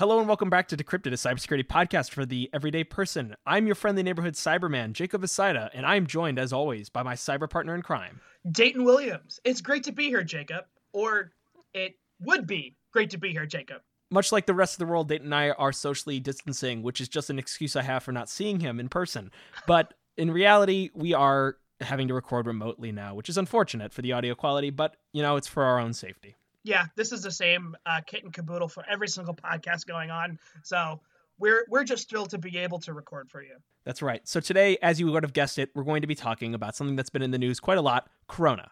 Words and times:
Hello 0.00 0.18
and 0.18 0.26
welcome 0.26 0.48
back 0.48 0.66
to 0.68 0.78
Decrypted, 0.78 1.08
a 1.08 1.10
cybersecurity 1.10 1.66
podcast 1.66 2.10
for 2.10 2.24
the 2.24 2.48
everyday 2.54 2.84
person. 2.84 3.36
I'm 3.44 3.66
your 3.66 3.74
friendly 3.74 4.02
neighborhood 4.02 4.32
cyberman, 4.32 4.94
Jacob 4.94 5.20
Asida, 5.20 5.68
and 5.74 5.84
I'm 5.84 6.06
joined, 6.06 6.38
as 6.38 6.54
always, 6.54 6.88
by 6.88 7.02
my 7.02 7.12
cyber 7.12 7.50
partner 7.50 7.74
in 7.74 7.82
crime, 7.82 8.22
Dayton 8.50 8.84
Williams. 8.84 9.40
It's 9.44 9.60
great 9.60 9.84
to 9.84 9.92
be 9.92 10.06
here, 10.06 10.24
Jacob. 10.24 10.64
Or 10.94 11.32
it 11.74 11.96
would 12.18 12.46
be 12.46 12.76
great 12.94 13.10
to 13.10 13.18
be 13.18 13.32
here, 13.32 13.44
Jacob. 13.44 13.82
Much 14.10 14.32
like 14.32 14.46
the 14.46 14.54
rest 14.54 14.72
of 14.72 14.78
the 14.78 14.90
world, 14.90 15.06
Dayton 15.06 15.26
and 15.26 15.34
I 15.34 15.50
are 15.50 15.70
socially 15.70 16.18
distancing, 16.18 16.82
which 16.82 17.02
is 17.02 17.08
just 17.10 17.28
an 17.28 17.38
excuse 17.38 17.76
I 17.76 17.82
have 17.82 18.02
for 18.02 18.12
not 18.12 18.30
seeing 18.30 18.60
him 18.60 18.80
in 18.80 18.88
person. 18.88 19.30
But 19.66 19.92
in 20.16 20.30
reality, 20.30 20.88
we 20.94 21.12
are 21.12 21.58
having 21.82 22.08
to 22.08 22.14
record 22.14 22.46
remotely 22.46 22.90
now, 22.90 23.14
which 23.14 23.28
is 23.28 23.36
unfortunate 23.36 23.92
for 23.92 24.00
the 24.00 24.14
audio 24.14 24.34
quality, 24.34 24.70
but, 24.70 24.96
you 25.12 25.20
know, 25.20 25.36
it's 25.36 25.46
for 25.46 25.62
our 25.62 25.78
own 25.78 25.92
safety. 25.92 26.36
Yeah, 26.62 26.86
this 26.96 27.12
is 27.12 27.22
the 27.22 27.30
same 27.30 27.76
uh, 27.86 28.00
kit 28.06 28.24
and 28.24 28.32
caboodle 28.32 28.68
for 28.68 28.84
every 28.88 29.08
single 29.08 29.34
podcast 29.34 29.86
going 29.86 30.10
on. 30.10 30.38
So 30.62 31.00
we're 31.38 31.64
we're 31.68 31.84
just 31.84 32.08
thrilled 32.08 32.30
to 32.30 32.38
be 32.38 32.58
able 32.58 32.78
to 32.80 32.92
record 32.92 33.30
for 33.30 33.42
you. 33.42 33.56
That's 33.84 34.02
right. 34.02 34.26
So 34.28 34.40
today, 34.40 34.76
as 34.82 35.00
you 35.00 35.10
would 35.10 35.22
have 35.22 35.32
guessed 35.32 35.58
it, 35.58 35.70
we're 35.74 35.84
going 35.84 36.02
to 36.02 36.06
be 36.06 36.14
talking 36.14 36.54
about 36.54 36.76
something 36.76 36.96
that's 36.96 37.10
been 37.10 37.22
in 37.22 37.30
the 37.30 37.38
news 37.38 37.60
quite 37.60 37.78
a 37.78 37.82
lot 37.82 38.08
Corona. 38.28 38.70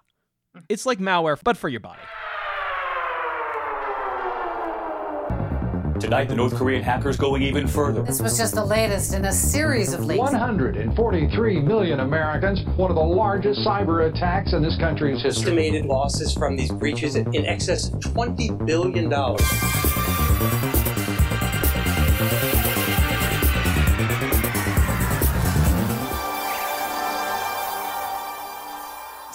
It's 0.69 0.87
like 0.87 0.99
malware, 0.99 1.39
but 1.43 1.57
for 1.57 1.69
your 1.69 1.81
body. 1.81 2.03
Tonight, 6.01 6.29
the 6.29 6.37
North 6.37 6.55
Korean 6.55 6.83
hackers 6.83 7.17
going 7.17 7.43
even 7.43 7.67
further. 7.67 8.03
This 8.03 8.21
was 8.21 8.39
just 8.39 8.55
the 8.55 8.65
latest 8.65 9.15
in 9.15 9.25
a 9.25 9.33
series 9.33 9.93
of 9.93 10.05
leaks. 10.05 10.21
143 10.21 11.61
million 11.61 12.01
Americans, 12.01 12.61
one 12.77 12.91
of 12.91 12.95
the 12.95 13.03
largest 13.03 13.61
cyber 13.67 14.09
attacks 14.09 14.53
in 14.53 14.63
this 14.63 14.77
country's 14.79 15.23
history. 15.23 15.43
Estimated 15.43 15.87
losses 15.87 16.33
from 16.33 16.57
these 16.57 16.71
breaches 16.71 17.17
in 17.17 17.47
excess 17.47 17.89
of 17.89 17.95
$20 18.01 18.65
billion. 18.65 20.78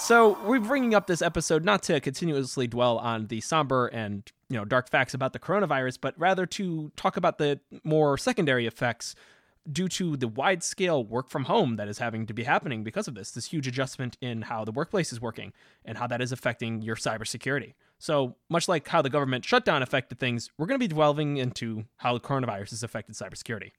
So 0.04 0.36
we're 0.44 0.60
bringing 0.60 0.94
up 0.94 1.06
this 1.06 1.22
episode 1.22 1.64
not 1.64 1.82
to 1.84 1.98
continuously 1.98 2.66
dwell 2.66 2.98
on 2.98 3.28
the 3.28 3.40
somber 3.40 3.86
and 3.86 4.22
you 4.50 4.58
know 4.58 4.66
dark 4.66 4.90
facts 4.90 5.14
about 5.14 5.32
the 5.32 5.38
coronavirus, 5.38 5.96
but 5.98 6.14
rather 6.18 6.44
to 6.44 6.92
talk 6.94 7.16
about 7.16 7.38
the 7.38 7.58
more 7.84 8.18
secondary 8.18 8.66
effects 8.66 9.14
due 9.72 9.88
to 9.88 10.18
the 10.18 10.28
wide 10.28 10.62
scale 10.62 11.02
work 11.02 11.30
from 11.30 11.44
home 11.44 11.76
that 11.76 11.88
is 11.88 11.96
having 11.96 12.26
to 12.26 12.34
be 12.34 12.42
happening 12.42 12.84
because 12.84 13.08
of 13.08 13.14
this. 13.14 13.30
This 13.30 13.46
huge 13.46 13.66
adjustment 13.66 14.18
in 14.20 14.42
how 14.42 14.62
the 14.66 14.72
workplace 14.72 15.10
is 15.10 15.22
working 15.22 15.54
and 15.86 15.96
how 15.96 16.06
that 16.08 16.20
is 16.20 16.32
affecting 16.32 16.82
your 16.82 16.96
cybersecurity. 16.96 17.72
So 17.98 18.36
much 18.50 18.68
like 18.68 18.86
how 18.86 19.00
the 19.00 19.08
government 19.08 19.46
shutdown 19.46 19.82
affected 19.82 20.18
things, 20.18 20.50
we're 20.58 20.66
going 20.66 20.78
to 20.78 20.86
be 20.86 20.94
delving 20.94 21.38
into 21.38 21.86
how 21.96 22.12
the 22.12 22.20
coronavirus 22.20 22.70
has 22.70 22.82
affected 22.82 23.14
cybersecurity. 23.14 23.70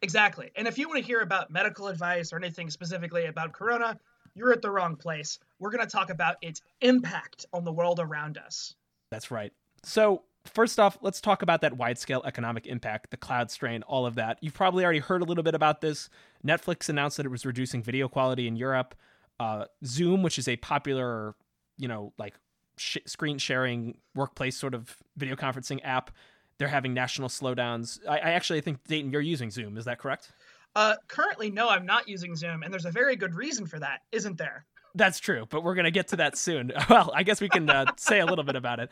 Exactly. 0.00 0.50
And 0.56 0.66
if 0.66 0.78
you 0.78 0.88
want 0.88 1.00
to 1.00 1.06
hear 1.06 1.20
about 1.20 1.50
medical 1.50 1.88
advice 1.88 2.32
or 2.32 2.38
anything 2.38 2.70
specifically 2.70 3.26
about 3.26 3.52
corona, 3.52 3.98
you're 4.34 4.52
at 4.52 4.62
the 4.62 4.70
wrong 4.70 4.96
place. 4.96 5.38
We're 5.58 5.70
going 5.70 5.86
to 5.86 5.90
talk 5.90 6.10
about 6.10 6.36
its 6.42 6.62
impact 6.80 7.46
on 7.52 7.64
the 7.64 7.72
world 7.72 8.00
around 8.00 8.38
us. 8.38 8.74
That's 9.10 9.30
right. 9.30 9.52
So, 9.84 10.22
first 10.46 10.80
off, 10.80 10.98
let's 11.02 11.20
talk 11.20 11.42
about 11.42 11.60
that 11.60 11.76
wide 11.76 11.98
scale 11.98 12.22
economic 12.24 12.66
impact, 12.66 13.10
the 13.10 13.16
cloud 13.16 13.50
strain, 13.50 13.82
all 13.82 14.06
of 14.06 14.14
that. 14.14 14.38
You've 14.40 14.54
probably 14.54 14.84
already 14.84 15.00
heard 15.00 15.22
a 15.22 15.24
little 15.24 15.44
bit 15.44 15.54
about 15.54 15.80
this. 15.80 16.08
Netflix 16.46 16.88
announced 16.88 17.16
that 17.18 17.26
it 17.26 17.30
was 17.30 17.44
reducing 17.44 17.82
video 17.82 18.08
quality 18.08 18.46
in 18.46 18.56
Europe. 18.56 18.94
Uh, 19.38 19.64
Zoom, 19.84 20.22
which 20.22 20.38
is 20.38 20.46
a 20.48 20.56
popular, 20.56 21.34
you 21.76 21.88
know, 21.88 22.12
like 22.16 22.34
sh- 22.76 22.98
screen 23.06 23.38
sharing 23.38 23.98
workplace 24.14 24.56
sort 24.56 24.74
of 24.74 24.96
video 25.16 25.36
conferencing 25.36 25.80
app, 25.84 26.10
they're 26.58 26.68
having 26.68 26.94
national 26.94 27.28
slowdowns. 27.28 27.98
I, 28.08 28.18
I 28.18 28.30
actually 28.32 28.60
think, 28.60 28.84
Dayton, 28.84 29.10
you're 29.10 29.20
using 29.20 29.50
Zoom. 29.50 29.76
Is 29.76 29.84
that 29.86 29.98
correct? 29.98 30.32
Uh, 30.74 30.94
currently, 31.08 31.50
no, 31.50 31.68
I'm 31.68 31.84
not 31.84 32.08
using 32.08 32.34
Zoom, 32.34 32.62
and 32.62 32.72
there's 32.72 32.86
a 32.86 32.90
very 32.90 33.16
good 33.16 33.34
reason 33.34 33.66
for 33.66 33.78
that, 33.78 34.00
isn't 34.10 34.38
there? 34.38 34.64
That's 34.94 35.18
true, 35.18 35.46
but 35.48 35.62
we're 35.62 35.74
going 35.74 35.84
to 35.84 35.90
get 35.90 36.08
to 36.08 36.16
that 36.16 36.36
soon. 36.36 36.72
Well, 36.88 37.10
I 37.14 37.22
guess 37.22 37.40
we 37.40 37.48
can 37.48 37.68
uh, 37.68 37.86
say 37.96 38.20
a 38.20 38.26
little 38.26 38.44
bit 38.44 38.56
about 38.56 38.80
it, 38.80 38.90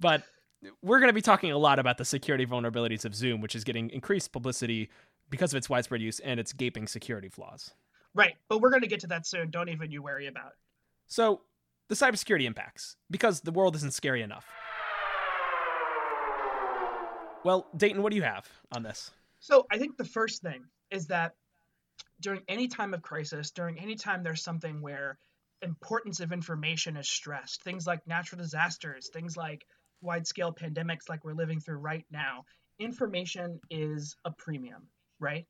but 0.00 0.22
we're 0.82 0.98
going 0.98 1.08
to 1.08 1.14
be 1.14 1.22
talking 1.22 1.52
a 1.52 1.58
lot 1.58 1.78
about 1.78 1.98
the 1.98 2.04
security 2.04 2.46
vulnerabilities 2.46 3.04
of 3.04 3.14
Zoom, 3.14 3.40
which 3.40 3.54
is 3.54 3.64
getting 3.64 3.90
increased 3.90 4.32
publicity 4.32 4.90
because 5.30 5.52
of 5.52 5.56
its 5.56 5.68
widespread 5.68 6.02
use 6.02 6.20
and 6.20 6.38
its 6.38 6.52
gaping 6.52 6.86
security 6.86 7.28
flaws. 7.28 7.72
Right, 8.14 8.34
but 8.48 8.60
we're 8.60 8.70
going 8.70 8.82
to 8.82 8.88
get 8.88 9.00
to 9.00 9.06
that 9.08 9.26
soon. 9.26 9.50
Don't 9.50 9.68
even 9.68 9.90
you 9.90 10.02
worry 10.02 10.26
about. 10.26 10.52
So, 11.06 11.42
the 11.88 11.94
cybersecurity 11.94 12.44
impacts, 12.44 12.96
because 13.10 13.40
the 13.40 13.52
world 13.52 13.74
isn't 13.76 13.94
scary 13.94 14.22
enough. 14.22 14.46
Well, 17.44 17.66
Dayton, 17.76 18.02
what 18.02 18.10
do 18.10 18.16
you 18.16 18.22
have 18.22 18.48
on 18.72 18.82
this? 18.82 19.10
So, 19.38 19.66
I 19.70 19.78
think 19.78 19.96
the 19.96 20.04
first 20.04 20.42
thing 20.42 20.64
is 20.90 21.06
that 21.08 21.34
during 22.20 22.42
any 22.48 22.68
time 22.68 22.94
of 22.94 23.02
crisis, 23.02 23.50
during 23.50 23.78
any 23.78 23.96
time 23.96 24.22
there's 24.22 24.42
something 24.42 24.82
where 24.82 25.18
importance 25.62 26.20
of 26.20 26.32
information 26.32 26.96
is 26.96 27.08
stressed, 27.08 27.62
things 27.62 27.86
like 27.86 28.06
natural 28.06 28.40
disasters, 28.40 29.08
things 29.08 29.36
like 29.36 29.66
wide 30.02 30.26
scale 30.26 30.52
pandemics 30.52 31.08
like 31.08 31.24
we're 31.24 31.34
living 31.34 31.60
through 31.60 31.76
right 31.76 32.04
now, 32.10 32.44
information 32.78 33.60
is 33.70 34.16
a 34.24 34.30
premium, 34.30 34.88
right? 35.18 35.46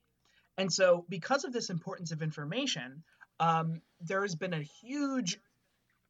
And 0.58 0.72
so, 0.72 1.06
because 1.08 1.44
of 1.44 1.52
this 1.52 1.70
importance 1.70 2.12
of 2.12 2.22
information, 2.22 3.02
um, 3.38 3.80
there 4.00 4.22
has 4.22 4.34
been 4.34 4.52
a 4.52 4.62
huge 4.62 5.38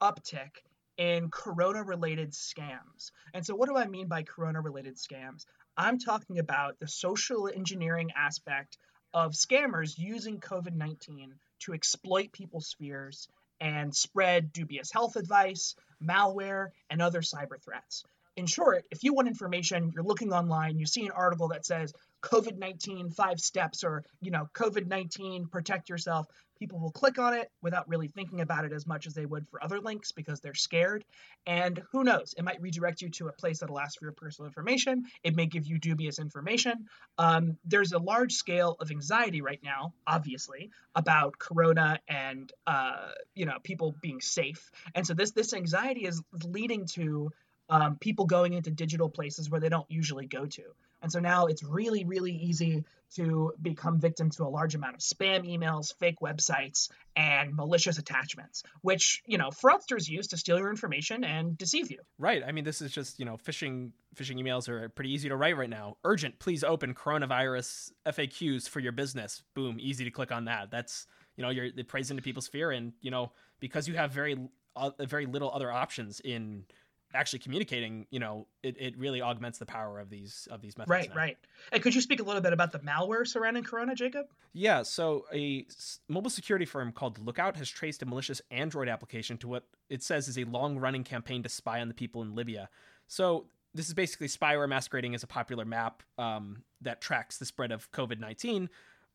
uptick 0.02 0.50
in 0.96 1.30
corona 1.30 1.82
related 1.82 2.32
scams. 2.32 3.12
And 3.32 3.44
so, 3.44 3.54
what 3.54 3.68
do 3.68 3.76
I 3.76 3.86
mean 3.86 4.08
by 4.08 4.22
corona 4.22 4.60
related 4.60 4.96
scams? 4.96 5.44
I'm 5.76 5.98
talking 5.98 6.38
about 6.38 6.78
the 6.78 6.88
social 6.88 7.48
engineering 7.48 8.10
aspect 8.16 8.76
of 9.12 9.32
scammers 9.32 9.98
using 9.98 10.40
COVID 10.40 10.74
19 10.74 11.34
to 11.60 11.74
exploit 11.74 12.32
people's 12.32 12.74
fears 12.78 13.28
and 13.60 13.94
spread 13.94 14.52
dubious 14.52 14.90
health 14.90 15.16
advice, 15.16 15.74
malware, 16.02 16.68
and 16.88 17.02
other 17.02 17.20
cyber 17.20 17.62
threats. 17.62 18.04
In 18.40 18.46
short, 18.46 18.86
if 18.90 19.04
you 19.04 19.12
want 19.12 19.28
information, 19.28 19.92
you're 19.94 20.02
looking 20.02 20.32
online, 20.32 20.78
you 20.78 20.86
see 20.86 21.04
an 21.04 21.10
article 21.10 21.48
that 21.48 21.66
says 21.66 21.92
COVID 22.22 22.56
19 22.56 23.10
five 23.10 23.38
steps 23.38 23.84
or, 23.84 24.02
you 24.22 24.30
know, 24.30 24.48
COVID 24.54 24.86
19 24.86 25.48
protect 25.48 25.90
yourself, 25.90 26.26
people 26.58 26.80
will 26.80 26.90
click 26.90 27.18
on 27.18 27.34
it 27.34 27.50
without 27.60 27.86
really 27.86 28.08
thinking 28.08 28.40
about 28.40 28.64
it 28.64 28.72
as 28.72 28.86
much 28.86 29.06
as 29.06 29.12
they 29.12 29.26
would 29.26 29.46
for 29.50 29.62
other 29.62 29.78
links 29.78 30.12
because 30.12 30.40
they're 30.40 30.54
scared. 30.54 31.04
And 31.46 31.82
who 31.92 32.02
knows, 32.02 32.34
it 32.38 32.42
might 32.42 32.62
redirect 32.62 33.02
you 33.02 33.10
to 33.10 33.28
a 33.28 33.32
place 33.32 33.58
that'll 33.58 33.78
ask 33.78 33.98
for 33.98 34.06
your 34.06 34.14
personal 34.14 34.46
information. 34.46 35.04
It 35.22 35.36
may 35.36 35.44
give 35.44 35.66
you 35.66 35.78
dubious 35.78 36.18
information. 36.18 36.86
Um, 37.18 37.58
there's 37.66 37.92
a 37.92 37.98
large 37.98 38.32
scale 38.32 38.74
of 38.80 38.90
anxiety 38.90 39.42
right 39.42 39.60
now, 39.62 39.92
obviously, 40.06 40.70
about 40.94 41.38
Corona 41.38 42.00
and 42.08 42.50
uh, 42.66 43.10
you 43.34 43.44
know 43.44 43.58
people 43.62 43.94
being 44.00 44.22
safe. 44.22 44.70
And 44.94 45.06
so 45.06 45.12
this 45.12 45.32
this 45.32 45.52
anxiety 45.52 46.06
is 46.06 46.22
leading 46.42 46.86
to 46.94 47.30
um, 47.70 47.96
people 47.96 48.26
going 48.26 48.52
into 48.52 48.70
digital 48.70 49.08
places 49.08 49.48
where 49.48 49.60
they 49.60 49.68
don't 49.68 49.90
usually 49.90 50.26
go 50.26 50.44
to. 50.44 50.62
And 51.02 51.10
so 51.10 51.20
now 51.20 51.46
it's 51.46 51.62
really, 51.62 52.04
really 52.04 52.32
easy 52.32 52.84
to 53.14 53.52
become 53.60 53.98
victim 53.98 54.30
to 54.30 54.44
a 54.44 54.50
large 54.50 54.74
amount 54.74 54.94
of 54.94 55.00
spam 55.00 55.48
emails, 55.48 55.94
fake 55.98 56.20
websites, 56.20 56.90
and 57.16 57.54
malicious 57.56 57.98
attachments, 57.98 58.62
which, 58.82 59.22
you 59.26 59.38
know, 59.38 59.48
fraudsters 59.48 60.08
use 60.08 60.28
to 60.28 60.36
steal 60.36 60.58
your 60.58 60.70
information 60.70 61.24
and 61.24 61.56
deceive 61.56 61.90
you. 61.90 62.00
Right. 62.18 62.42
I 62.46 62.52
mean, 62.52 62.64
this 62.64 62.82
is 62.82 62.92
just, 62.92 63.18
you 63.18 63.24
know, 63.24 63.36
phishing 63.36 63.92
phishing 64.14 64.42
emails 64.42 64.68
are 64.68 64.88
pretty 64.90 65.12
easy 65.12 65.28
to 65.28 65.36
write 65.36 65.56
right 65.56 65.70
now. 65.70 65.96
Urgent, 66.04 66.38
please 66.38 66.62
open 66.62 66.94
coronavirus 66.94 67.92
FAQs 68.06 68.68
for 68.68 68.80
your 68.80 68.92
business. 68.92 69.42
Boom, 69.54 69.78
easy 69.80 70.04
to 70.04 70.10
click 70.10 70.32
on 70.32 70.44
that. 70.44 70.70
That's, 70.70 71.06
you 71.36 71.42
know, 71.42 71.50
you're 71.50 71.66
it 71.66 71.88
plays 71.88 72.10
into 72.10 72.22
people's 72.22 72.48
fear 72.48 72.70
and, 72.70 72.92
you 73.00 73.10
know, 73.10 73.32
because 73.60 73.88
you 73.88 73.94
have 73.94 74.12
very 74.12 74.36
uh, 74.76 74.90
very 75.00 75.26
little 75.26 75.50
other 75.52 75.70
options 75.72 76.20
in 76.20 76.64
actually 77.12 77.40
communicating, 77.40 78.06
you 78.10 78.20
know, 78.20 78.46
it, 78.62 78.76
it 78.78 78.96
really 78.96 79.20
augments 79.20 79.58
the 79.58 79.66
power 79.66 79.98
of 79.98 80.10
these 80.10 80.46
of 80.50 80.60
these 80.60 80.78
methods. 80.78 80.90
Right, 80.90 81.08
now. 81.08 81.16
right. 81.16 81.38
And 81.72 81.82
could 81.82 81.94
you 81.94 82.00
speak 82.00 82.20
a 82.20 82.22
little 82.22 82.40
bit 82.40 82.52
about 82.52 82.72
the 82.72 82.78
malware 82.78 83.26
surrounding 83.26 83.64
Corona, 83.64 83.94
Jacob? 83.94 84.26
Yeah, 84.52 84.82
so 84.82 85.24
a 85.32 85.66
mobile 86.08 86.30
security 86.30 86.64
firm 86.66 86.92
called 86.92 87.18
Lookout 87.18 87.56
has 87.56 87.68
traced 87.68 88.02
a 88.02 88.06
malicious 88.06 88.40
Android 88.50 88.88
application 88.88 89.38
to 89.38 89.48
what 89.48 89.64
it 89.88 90.02
says 90.02 90.28
is 90.28 90.38
a 90.38 90.44
long-running 90.44 91.04
campaign 91.04 91.42
to 91.42 91.48
spy 91.48 91.80
on 91.80 91.88
the 91.88 91.94
people 91.94 92.22
in 92.22 92.34
Libya. 92.34 92.68
So 93.06 93.46
this 93.74 93.88
is 93.88 93.94
basically 93.94 94.28
spyware 94.28 94.68
masquerading 94.68 95.14
as 95.14 95.22
a 95.22 95.26
popular 95.26 95.64
map 95.64 96.02
um, 96.18 96.62
that 96.80 97.00
tracks 97.00 97.38
the 97.38 97.44
spread 97.44 97.72
of 97.72 97.90
COVID 97.92 98.20
nineteen, 98.20 98.68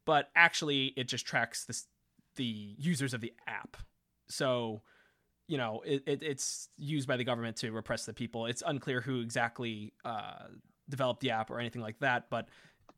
but 0.06 0.30
actually 0.36 0.94
it 0.98 1.08
just 1.08 1.26
tracks 1.26 1.66
this, 1.66 1.86
the 2.36 2.76
users 2.78 3.14
of 3.14 3.22
the 3.22 3.34
app. 3.48 3.78
So 4.28 4.82
you 5.48 5.58
know 5.58 5.82
it, 5.86 6.04
it, 6.06 6.24
it's 6.24 6.70
used 6.78 7.08
by 7.08 7.18
the 7.18 7.24
government 7.24 7.58
to 7.58 7.72
repress 7.72 8.06
the 8.06 8.14
people. 8.14 8.46
It's 8.46 8.64
unclear 8.66 9.02
who 9.02 9.22
exactly 9.22 9.94
uh, 10.04 10.48
developed 10.90 11.22
the 11.22 11.32
app 11.32 11.50
or 11.50 11.60
anything 11.60 11.82
like 11.82 12.00
that 12.00 12.30
but 12.30 12.48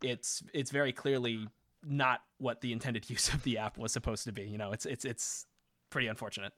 it's 0.02 0.44
it's 0.54 0.72
very 0.72 0.92
clearly 0.92 1.48
not 1.86 2.22
what 2.38 2.62
the 2.62 2.74
intended 2.74 3.10
use 3.10 3.34
of 3.34 3.44
the 3.44 3.58
app 3.58 3.78
was 3.78 3.92
supposed 3.92 4.24
to 4.26 4.32
be 4.32 4.44
you 4.44 4.58
know? 4.58 4.72
It's 4.72 4.86
it's 4.86 5.06
it's 5.06 5.46
pretty 5.90 6.08
unfortunate. 6.08 6.54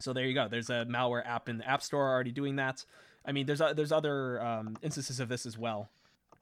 So 0.00 0.12
there 0.12 0.26
you 0.26 0.34
go. 0.34 0.48
There's 0.48 0.70
a 0.70 0.84
malware 0.88 1.24
app 1.24 1.48
in 1.48 1.58
the 1.58 1.68
app 1.68 1.80
store 1.80 2.08
already 2.08 2.32
doing 2.32 2.56
that. 2.56 2.84
I 3.24 3.32
mean 3.32 3.46
there's 3.46 3.60
uh, 3.60 3.72
there's 3.72 3.92
other 3.92 4.42
um, 4.42 4.76
instances 4.82 5.20
of 5.20 5.28
this 5.28 5.46
as 5.46 5.56
well 5.56 5.90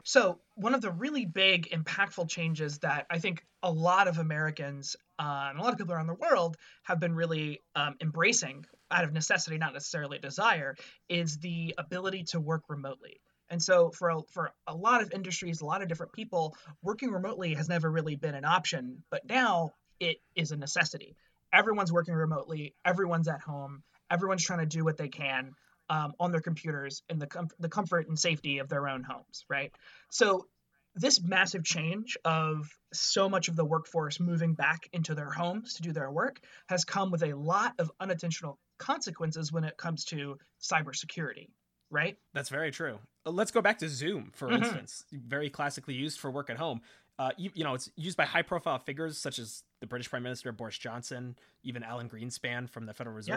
So, 0.05 0.41
one 0.55 0.75
of 0.75 0.81
the 0.81 0.91
really 0.91 1.27
big, 1.27 1.69
impactful 1.71 2.29
changes 2.29 2.79
that 2.79 3.07
I 3.11 3.19
think 3.19 3.45
a 3.63 3.71
lot 3.71 4.09
of 4.09 4.19
Americans 4.19 4.97
uh, 5.19 5.49
and 5.51 5.59
a 5.59 5.63
lot 5.63 5.73
of 5.73 5.79
people 5.79 5.95
around 5.95 6.07
the 6.07 6.15
world 6.15 6.57
have 6.85 7.01
been 7.01 7.15
really 7.15 7.63
um, 7.75 7.97
embracing 8.01 8.65
out 8.91 9.05
of 9.05 9.13
necessity, 9.13 9.59
not 9.59 9.73
necessarily 9.73 10.19
desire, 10.19 10.77
is 11.09 11.39
the 11.39 11.75
ability 11.77 12.25
to 12.25 12.41
work 12.41 12.65
remotely. 12.69 13.21
And 13.51 13.63
so, 13.63 13.91
for 13.91 14.11
a, 14.11 14.23
for 14.31 14.53
a 14.67 14.75
lot 14.75 15.03
of 15.03 15.13
industries, 15.13 15.61
a 15.61 15.67
lot 15.67 15.83
of 15.83 15.89
different 15.89 16.13
people, 16.13 16.57
working 16.83 17.11
remotely 17.11 17.55
has 17.55 17.69
never 17.69 17.91
really 17.91 18.17
been 18.17 18.35
an 18.35 18.45
option, 18.45 19.03
but 19.11 19.27
now 19.29 19.73
it 19.99 20.19
is 20.35 20.53
a 20.53 20.57
necessity. 20.57 21.17
Everyone's 21.53 21.93
working 21.93 22.15
remotely, 22.15 22.75
everyone's 22.85 23.29
at 23.29 23.41
home, 23.41 23.83
everyone's 24.11 24.45
trying 24.45 24.61
to 24.61 24.67
do 24.67 24.85
what 24.85 24.97
they 24.97 25.09
can 25.09 25.53
um, 25.91 26.15
on 26.19 26.33
their 26.33 26.41
computers 26.41 27.03
in 27.11 27.19
the, 27.19 27.27
com- 27.27 27.49
the 27.59 27.69
comfort 27.69 28.09
and 28.09 28.19
safety 28.19 28.59
of 28.59 28.69
their 28.69 28.89
own 28.89 29.03
homes, 29.03 29.45
right? 29.51 29.73
So 30.11 30.47
this 30.95 31.21
massive 31.23 31.65
change 31.65 32.17
of 32.25 32.69
so 32.93 33.29
much 33.29 33.49
of 33.49 33.57
the 33.57 33.65
workforce 33.65 34.19
moving 34.19 34.55
back 34.55 34.89
into 34.93 35.15
their 35.15 35.31
homes 35.31 35.75
to 35.75 35.83
do 35.83 35.93
their 35.93 36.11
work 36.11 36.41
has 36.69 36.85
come 36.85 37.11
with 37.11 37.23
a 37.23 37.35
lot 37.35 37.75
of 37.79 37.91
unintentional 38.01 38.59
consequences 38.79 39.53
when 39.53 39.65
it 39.65 39.77
comes 39.77 40.05
to 40.07 40.39
cybersecurity, 40.63 41.49
right? 41.91 42.17
That's 42.33 42.49
very 42.49 42.71
true. 42.71 42.99
Uh, 43.27 43.31
Let's 43.31 43.51
go 43.51 43.61
back 43.61 43.79
to 43.79 43.89
Zoom, 43.89 44.31
for 44.35 44.49
Mhm. 44.49 44.59
instance, 44.59 45.05
very 45.13 45.51
classically 45.51 45.95
used 45.95 46.19
for 46.19 46.31
work 46.31 46.51
at 46.51 46.57
home. 46.57 46.81
Uh, 47.19 47.33
you, 47.37 47.51
you 47.55 47.65
know, 47.65 47.75
it's 47.75 47.91
used 47.97 48.17
by 48.17 48.25
high-profile 48.25 48.79
figures 48.79 49.19
such 49.19 49.39
as 49.39 49.63
the 49.81 49.87
British 49.87 50.09
Prime 50.09 50.23
Minister 50.23 50.51
Boris 50.53 50.79
Johnson, 50.79 51.37
even 51.63 51.83
Alan 51.83 52.09
Greenspan 52.09 52.69
from 52.69 52.87
the 52.87 52.95
Federal 52.95 53.17
Yeah. 53.17 53.35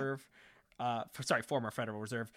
Uh, 0.80 1.04
for, 1.12 1.24
sorry, 1.24 1.42
former 1.42 1.72
Federal 1.72 2.00
Reserve. 2.00 2.32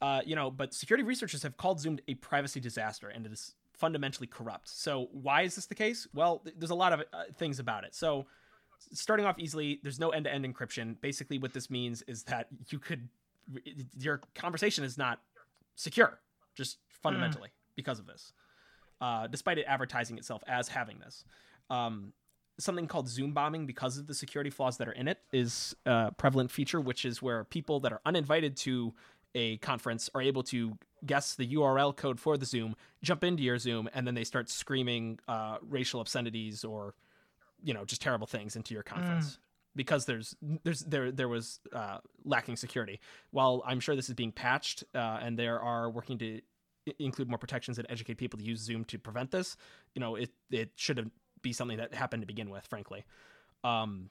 Uh, 0.00 0.20
you 0.24 0.34
know, 0.34 0.50
but 0.50 0.72
security 0.72 1.04
researchers 1.04 1.42
have 1.42 1.56
called 1.56 1.80
Zoom 1.80 1.98
a 2.08 2.14
privacy 2.14 2.60
disaster, 2.60 3.08
and 3.08 3.26
it 3.26 3.32
is 3.32 3.54
fundamentally 3.74 4.26
corrupt. 4.26 4.68
So, 4.68 5.08
why 5.12 5.42
is 5.42 5.54
this 5.56 5.66
the 5.66 5.74
case? 5.74 6.06
Well, 6.14 6.38
th- 6.38 6.56
there's 6.58 6.70
a 6.70 6.74
lot 6.74 6.92
of 6.92 7.00
uh, 7.12 7.24
things 7.36 7.58
about 7.58 7.84
it. 7.84 7.94
So, 7.94 8.26
starting 8.92 9.26
off 9.26 9.38
easily, 9.38 9.80
there's 9.82 9.98
no 9.98 10.10
end-to-end 10.10 10.44
encryption. 10.44 10.98
Basically, 11.00 11.38
what 11.38 11.52
this 11.52 11.68
means 11.68 12.02
is 12.02 12.22
that 12.24 12.48
you 12.68 12.78
could 12.78 13.08
your 13.98 14.20
conversation 14.34 14.84
is 14.84 14.96
not 14.96 15.20
secure, 15.74 16.20
just 16.54 16.78
fundamentally 17.02 17.48
because 17.76 17.98
of 17.98 18.06
this. 18.06 18.32
Uh, 19.00 19.26
despite 19.26 19.58
it 19.58 19.64
advertising 19.66 20.18
itself 20.18 20.42
as 20.46 20.68
having 20.68 20.98
this, 20.98 21.24
um, 21.70 22.12
something 22.60 22.86
called 22.86 23.08
Zoom 23.08 23.32
bombing, 23.32 23.66
because 23.66 23.98
of 23.98 24.06
the 24.06 24.14
security 24.14 24.50
flaws 24.50 24.76
that 24.78 24.88
are 24.88 24.92
in 24.92 25.08
it, 25.08 25.18
is 25.32 25.74
a 25.86 26.12
prevalent 26.12 26.50
feature, 26.50 26.80
which 26.80 27.04
is 27.04 27.20
where 27.20 27.44
people 27.44 27.80
that 27.80 27.92
are 27.92 28.00
uninvited 28.04 28.56
to 28.58 28.94
a 29.34 29.56
conference 29.58 30.10
are 30.14 30.22
able 30.22 30.42
to 30.42 30.76
guess 31.06 31.34
the 31.34 31.54
URL 31.54 31.96
code 31.96 32.18
for 32.20 32.36
the 32.36 32.46
Zoom, 32.46 32.74
jump 33.02 33.24
into 33.24 33.42
your 33.42 33.58
Zoom, 33.58 33.88
and 33.94 34.06
then 34.06 34.14
they 34.14 34.24
start 34.24 34.50
screaming 34.50 35.18
uh, 35.28 35.58
racial 35.62 36.00
obscenities 36.00 36.64
or, 36.64 36.94
you 37.62 37.72
know, 37.72 37.84
just 37.84 38.02
terrible 38.02 38.26
things 38.26 38.56
into 38.56 38.74
your 38.74 38.82
conference. 38.82 39.38
Because 39.76 40.04
there's 40.04 40.34
there's 40.64 40.80
there 40.80 41.12
there 41.12 41.28
was 41.28 41.60
uh, 41.72 41.98
lacking 42.24 42.56
security. 42.56 42.98
While 43.30 43.62
I'm 43.64 43.78
sure 43.78 43.94
this 43.94 44.08
is 44.08 44.16
being 44.16 44.32
patched, 44.32 44.82
uh, 44.96 45.20
and 45.22 45.38
there 45.38 45.60
are 45.60 45.88
working 45.88 46.18
to 46.18 46.40
include 46.98 47.28
more 47.28 47.38
protections 47.38 47.78
and 47.78 47.86
educate 47.88 48.14
people 48.14 48.36
to 48.38 48.44
use 48.44 48.58
Zoom 48.58 48.84
to 48.86 48.98
prevent 48.98 49.30
this, 49.30 49.56
you 49.94 50.00
know, 50.00 50.16
it 50.16 50.30
it 50.50 50.72
shouldn't 50.74 51.12
be 51.42 51.52
something 51.52 51.78
that 51.78 51.94
happened 51.94 52.22
to 52.22 52.26
begin 52.26 52.50
with, 52.50 52.66
frankly. 52.66 53.04
Um, 53.64 54.10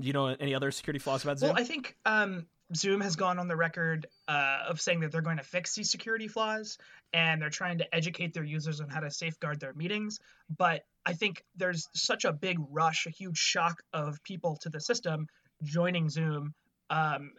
do 0.00 0.06
you 0.06 0.12
know 0.12 0.26
any 0.28 0.54
other 0.54 0.70
security 0.70 0.98
flaws 0.98 1.24
about 1.24 1.38
Zoom? 1.38 1.50
Well, 1.50 1.60
I 1.60 1.64
think 1.64 1.96
um, 2.06 2.46
Zoom 2.74 3.00
has 3.00 3.16
gone 3.16 3.38
on 3.38 3.48
the 3.48 3.56
record 3.56 4.06
uh, 4.28 4.58
of 4.68 4.80
saying 4.80 5.00
that 5.00 5.10
they're 5.10 5.22
going 5.22 5.38
to 5.38 5.42
fix 5.42 5.74
these 5.74 5.90
security 5.90 6.28
flaws 6.28 6.78
and 7.12 7.40
they're 7.40 7.50
trying 7.50 7.78
to 7.78 7.94
educate 7.94 8.34
their 8.34 8.44
users 8.44 8.80
on 8.80 8.88
how 8.88 9.00
to 9.00 9.10
safeguard 9.10 9.58
their 9.58 9.72
meetings. 9.72 10.20
But 10.54 10.82
I 11.04 11.14
think 11.14 11.42
there's 11.56 11.88
such 11.94 12.24
a 12.24 12.32
big 12.32 12.58
rush, 12.70 13.06
a 13.06 13.10
huge 13.10 13.38
shock 13.38 13.82
of 13.92 14.22
people 14.22 14.56
to 14.62 14.68
the 14.68 14.80
system 14.80 15.26
joining 15.62 16.10
Zoom, 16.10 16.54
um, 16.90 17.32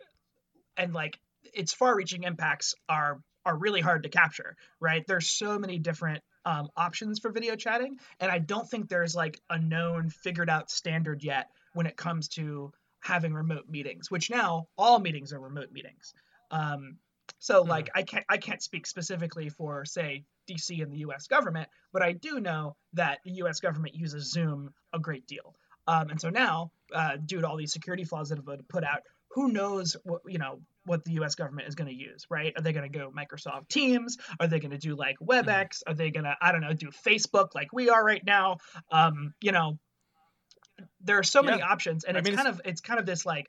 and 0.75 0.93
like 0.93 1.19
its 1.53 1.73
far-reaching 1.73 2.23
impacts 2.23 2.73
are 2.87 3.21
are 3.45 3.55
really 3.55 3.81
hard 3.81 4.03
to 4.03 4.09
capture. 4.09 4.55
Right? 4.79 5.05
There's 5.07 5.29
so 5.29 5.59
many 5.59 5.77
different 5.79 6.23
um, 6.45 6.69
options 6.75 7.19
for 7.19 7.31
video 7.31 7.55
chatting, 7.55 7.99
and 8.19 8.31
I 8.31 8.39
don't 8.39 8.67
think 8.69 8.89
there's 8.89 9.15
like 9.15 9.41
a 9.49 9.59
known, 9.59 10.09
figured-out 10.09 10.69
standard 10.69 11.23
yet 11.23 11.51
when 11.73 11.85
it 11.85 11.97
comes 11.97 12.27
to 12.29 12.71
having 13.01 13.33
remote 13.33 13.67
meetings, 13.69 14.11
which 14.11 14.29
now 14.29 14.67
all 14.77 14.99
meetings 14.99 15.31
are 15.33 15.39
remote 15.39 15.71
meetings. 15.71 16.13
Um, 16.51 16.99
so 17.39 17.61
Mhm. 17.63 17.69
like 17.69 17.89
I 17.95 18.03
can't 18.03 18.25
I 18.29 18.37
can't 18.37 18.61
speak 18.61 18.85
specifically 18.87 19.49
for 19.49 19.85
say 19.85 20.25
DC 20.47 20.81
and 20.81 20.91
the 20.91 20.97
U.S. 20.99 21.27
government, 21.27 21.69
but 21.93 22.01
I 22.01 22.13
do 22.13 22.39
know 22.39 22.75
that 22.93 23.19
the 23.23 23.31
U.S. 23.33 23.59
government 23.59 23.95
uses 23.95 24.31
Zoom 24.31 24.73
a 24.93 24.99
great 24.99 25.27
deal. 25.27 25.55
Um, 25.87 26.09
and 26.09 26.19
so 26.19 26.29
now, 26.29 26.71
uh, 26.93 27.17
due 27.17 27.41
to 27.41 27.47
all 27.47 27.55
these 27.57 27.71
security 27.73 28.03
flaws 28.03 28.29
that 28.29 28.37
have 28.37 28.45
been 28.45 28.63
put 28.63 28.83
out, 28.83 29.01
who 29.29 29.51
knows 29.51 29.95
what 30.03 30.21
you 30.27 30.37
know 30.39 30.61
what 30.85 31.03
the 31.05 31.13
U.S. 31.13 31.35
government 31.35 31.67
is 31.67 31.75
going 31.75 31.89
to 31.89 31.95
use, 31.95 32.25
right? 32.29 32.53
Are 32.55 32.61
they 32.61 32.73
going 32.73 32.89
to 32.91 32.97
go 32.97 33.11
Microsoft 33.11 33.67
Teams? 33.69 34.17
Are 34.39 34.47
they 34.47 34.59
going 34.59 34.71
to 34.71 34.77
do 34.77 34.95
like 34.95 35.17
WebEx? 35.19 35.83
Are 35.87 35.93
they 35.93 36.09
going 36.11 36.23
to 36.23 36.35
I 36.41 36.51
don't 36.51 36.61
know 36.61 36.73
do 36.73 36.89
Facebook 37.05 37.49
like 37.53 37.67
we 37.73 37.89
are 37.89 38.03
right 38.03 38.23
now? 38.25 38.57
Um, 38.91 39.33
you 39.41 39.51
know, 39.51 39.77
there 41.01 41.17
are 41.19 41.23
so 41.23 41.41
many 41.43 41.59
Yeah. 41.59 41.67
options, 41.67 42.03
and 42.05 42.17
I 42.17 42.19
it's 42.19 42.29
mean, 42.29 42.37
kind 42.37 42.47
of 42.47 42.61
it's 42.65 42.81
kind 42.81 42.99
of 42.99 43.05
this 43.05 43.25
like 43.25 43.47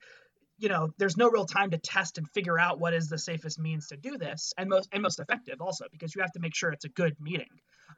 you 0.59 0.69
know 0.69 0.91
there's 0.99 1.17
no 1.17 1.29
real 1.31 1.47
time 1.47 1.71
to 1.71 1.79
test 1.79 2.19
and 2.19 2.29
figure 2.31 2.59
out 2.59 2.79
what 2.79 2.93
is 2.95 3.09
the 3.09 3.19
safest 3.19 3.59
means 3.59 3.89
to 3.89 3.97
do 3.97 4.19
this 4.19 4.53
and 4.59 4.69
most 4.69 4.89
and 4.93 5.03
most 5.03 5.19
effective 5.19 5.61
also 5.61 5.87
because 5.91 6.15
you 6.15 6.21
have 6.21 6.33
to 6.33 6.41
make 6.41 6.55
sure 6.55 6.71
it's 6.71 6.85
a 6.85 6.89
good 6.91 7.17
meeting 7.19 7.49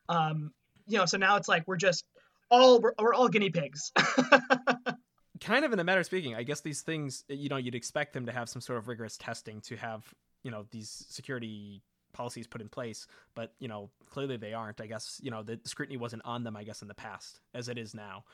um 0.09 0.53
you 0.87 0.97
know 0.97 1.05
so 1.05 1.19
now 1.19 1.37
it's 1.37 1.49
like 1.49 1.65
we're 1.67 1.77
just 1.77 2.05
all 2.51 2.81
we're, 2.81 2.93
we're 3.01 3.15
all 3.15 3.29
guinea 3.29 3.51
pigs 3.51 3.91
kind 5.43 5.65
of 5.65 5.73
in 5.73 5.79
a 5.79 5.85
matter 5.85 6.01
of 6.01 6.07
speaking, 6.07 6.35
I 6.35 6.43
guess 6.43 6.61
these 6.61 6.83
things, 6.83 7.25
you 7.29 7.49
know, 7.49 7.57
you'd 7.57 7.75
expect 7.75 8.13
them 8.13 8.27
to 8.27 8.33
have 8.33 8.49
some 8.49 8.63
sort 8.63 8.79
of 8.79 8.89
rigorous 8.89 9.17
testing 9.17 9.61
to 9.63 9.77
have, 9.77 10.15
you 10.43 10.51
know, 10.51 10.67
these 10.71 11.05
security 11.09 11.83
policies 12.13 12.47
put 12.47 12.61
in 12.61 12.69
place, 12.69 13.07
but 13.35 13.53
you 13.59 13.69
know, 13.69 13.91
clearly 14.11 14.37
they 14.37 14.53
aren't. 14.53 14.81
I 14.81 14.87
guess 14.87 15.21
you 15.23 15.31
know 15.31 15.43
the 15.43 15.59
scrutiny 15.65 15.97
wasn't 15.97 16.23
on 16.25 16.45
them. 16.45 16.57
I 16.57 16.65
guess 16.65 16.83
in 16.83 16.89
the 16.89 16.95
past, 16.95 17.41
as 17.55 17.69
it 17.69 17.79
is 17.79 17.95
now. 17.95 18.25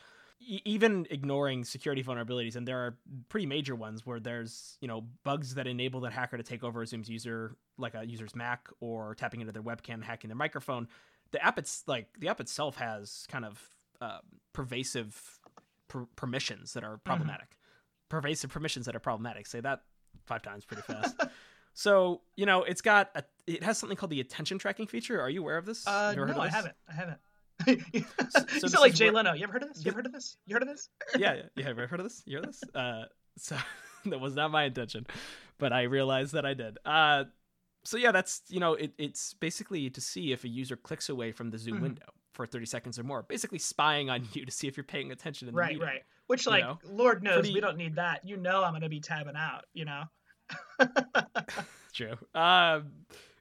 Even 0.40 1.04
ignoring 1.10 1.64
security 1.64 2.02
vulnerabilities, 2.02 2.54
and 2.54 2.66
there 2.66 2.78
are 2.78 2.96
pretty 3.28 3.46
major 3.46 3.74
ones 3.74 4.06
where 4.06 4.20
there's 4.20 4.78
you 4.80 4.86
know 4.86 5.04
bugs 5.24 5.54
that 5.54 5.66
enable 5.66 6.00
the 6.00 6.10
hacker 6.10 6.36
to 6.36 6.44
take 6.44 6.62
over 6.62 6.82
a 6.82 6.86
Zoom's 6.86 7.08
user, 7.08 7.56
like 7.76 7.94
a 7.94 8.06
user's 8.06 8.36
Mac, 8.36 8.68
or 8.80 9.14
tapping 9.16 9.40
into 9.40 9.52
their 9.52 9.62
webcam, 9.62 10.02
hacking 10.02 10.28
their 10.28 10.36
microphone. 10.36 10.86
The 11.32 11.44
app, 11.44 11.58
it's 11.58 11.82
like 11.86 12.06
the 12.18 12.28
app 12.28 12.40
itself 12.40 12.76
has 12.76 13.26
kind 13.28 13.44
of 13.44 13.60
uh, 14.00 14.18
pervasive 14.52 15.37
per- 15.88 16.06
permissions 16.16 16.72
that 16.74 16.84
are 16.84 16.98
problematic. 16.98 17.56
Pervasive 18.08 18.50
permissions 18.50 18.86
that 18.86 18.96
are 18.96 19.00
problematic. 19.00 19.46
Say 19.46 19.60
that 19.60 19.82
five 20.26 20.42
times 20.42 20.64
pretty 20.64 20.82
fast. 20.86 21.16
so 21.74 22.22
you 22.36 22.46
know, 22.46 22.62
it's 22.64 22.80
got 22.80 23.10
a, 23.14 23.24
it 23.46 23.62
has 23.62 23.78
something 23.78 23.96
called 23.96 24.10
the 24.10 24.20
attention 24.20 24.58
tracking 24.58 24.86
feature. 24.86 25.20
Are 25.20 25.30
you 25.30 25.40
aware 25.42 25.56
of 25.58 25.66
this? 25.66 25.86
uh 25.86 26.12
You 26.14 26.22
ever 26.22 26.28
heard 26.28 26.36
no 26.36 26.42
of 26.42 26.48
i 26.48 26.54
haven't 26.54 26.74
i 26.88 26.92
haven't 26.94 27.18
so 27.66 27.72
you 27.72 28.60
this 28.60 28.78
like 28.78 28.94
Jay 28.94 29.06
where- 29.06 29.14
Leno. 29.24 29.32
You 29.34 29.42
ever 29.44 29.52
heard 29.54 29.62
of 29.64 29.68
this? 29.74 29.84
You 29.84 29.90
ever 29.90 29.96
heard 29.98 30.06
of 30.06 30.12
this? 30.12 30.36
You 30.46 30.54
heard 30.54 30.62
of 30.62 30.68
this? 30.68 30.88
yeah, 31.18 31.34
yeah. 31.34 31.42
You 31.56 31.64
ever 31.64 31.86
heard 31.86 32.00
of 32.00 32.04
this? 32.04 32.22
You 32.24 32.36
heard 32.36 32.46
of 32.46 32.52
this? 32.52 32.62
Uh, 32.74 33.04
so 33.36 33.56
that 34.06 34.20
was 34.20 34.34
not 34.34 34.50
my 34.50 34.64
intention, 34.64 35.06
but 35.58 35.72
I 35.72 35.82
realized 35.82 36.32
that 36.34 36.46
I 36.46 36.54
did. 36.54 36.78
Uh, 36.86 37.24
so 37.84 37.96
yeah, 37.96 38.12
that's 38.12 38.42
you 38.48 38.60
know, 38.60 38.74
it, 38.74 38.92
it's 38.96 39.34
basically 39.34 39.90
to 39.90 40.00
see 40.00 40.32
if 40.32 40.44
a 40.44 40.48
user 40.48 40.76
clicks 40.76 41.08
away 41.08 41.32
from 41.32 41.50
the 41.50 41.58
Zoom 41.58 41.78
Mhm. 41.78 41.82
window 41.82 42.04
for 42.38 42.46
30 42.46 42.66
seconds 42.66 42.98
or 43.00 43.02
more, 43.02 43.24
basically 43.24 43.58
spying 43.58 44.08
on 44.10 44.22
you 44.32 44.46
to 44.46 44.52
see 44.52 44.68
if 44.68 44.76
you're 44.76 44.84
paying 44.84 45.10
attention 45.10 45.48
in 45.48 45.54
the 45.54 45.58
Right, 45.58 45.72
meeting. 45.72 45.82
right. 45.86 46.02
Which, 46.28 46.46
you 46.46 46.52
like, 46.52 46.62
know, 46.62 46.78
Lord 46.84 47.24
knows, 47.24 47.40
pretty- 47.40 47.54
we 47.54 47.60
don't 47.60 47.76
need 47.76 47.96
that. 47.96 48.20
You 48.24 48.36
know, 48.36 48.62
I'm 48.62 48.72
gonna 48.72 48.88
be 48.88 49.00
tabbing 49.00 49.34
out. 49.36 49.64
You 49.74 49.86
know. 49.86 50.04
True. 51.92 52.14
Um, 52.34 52.92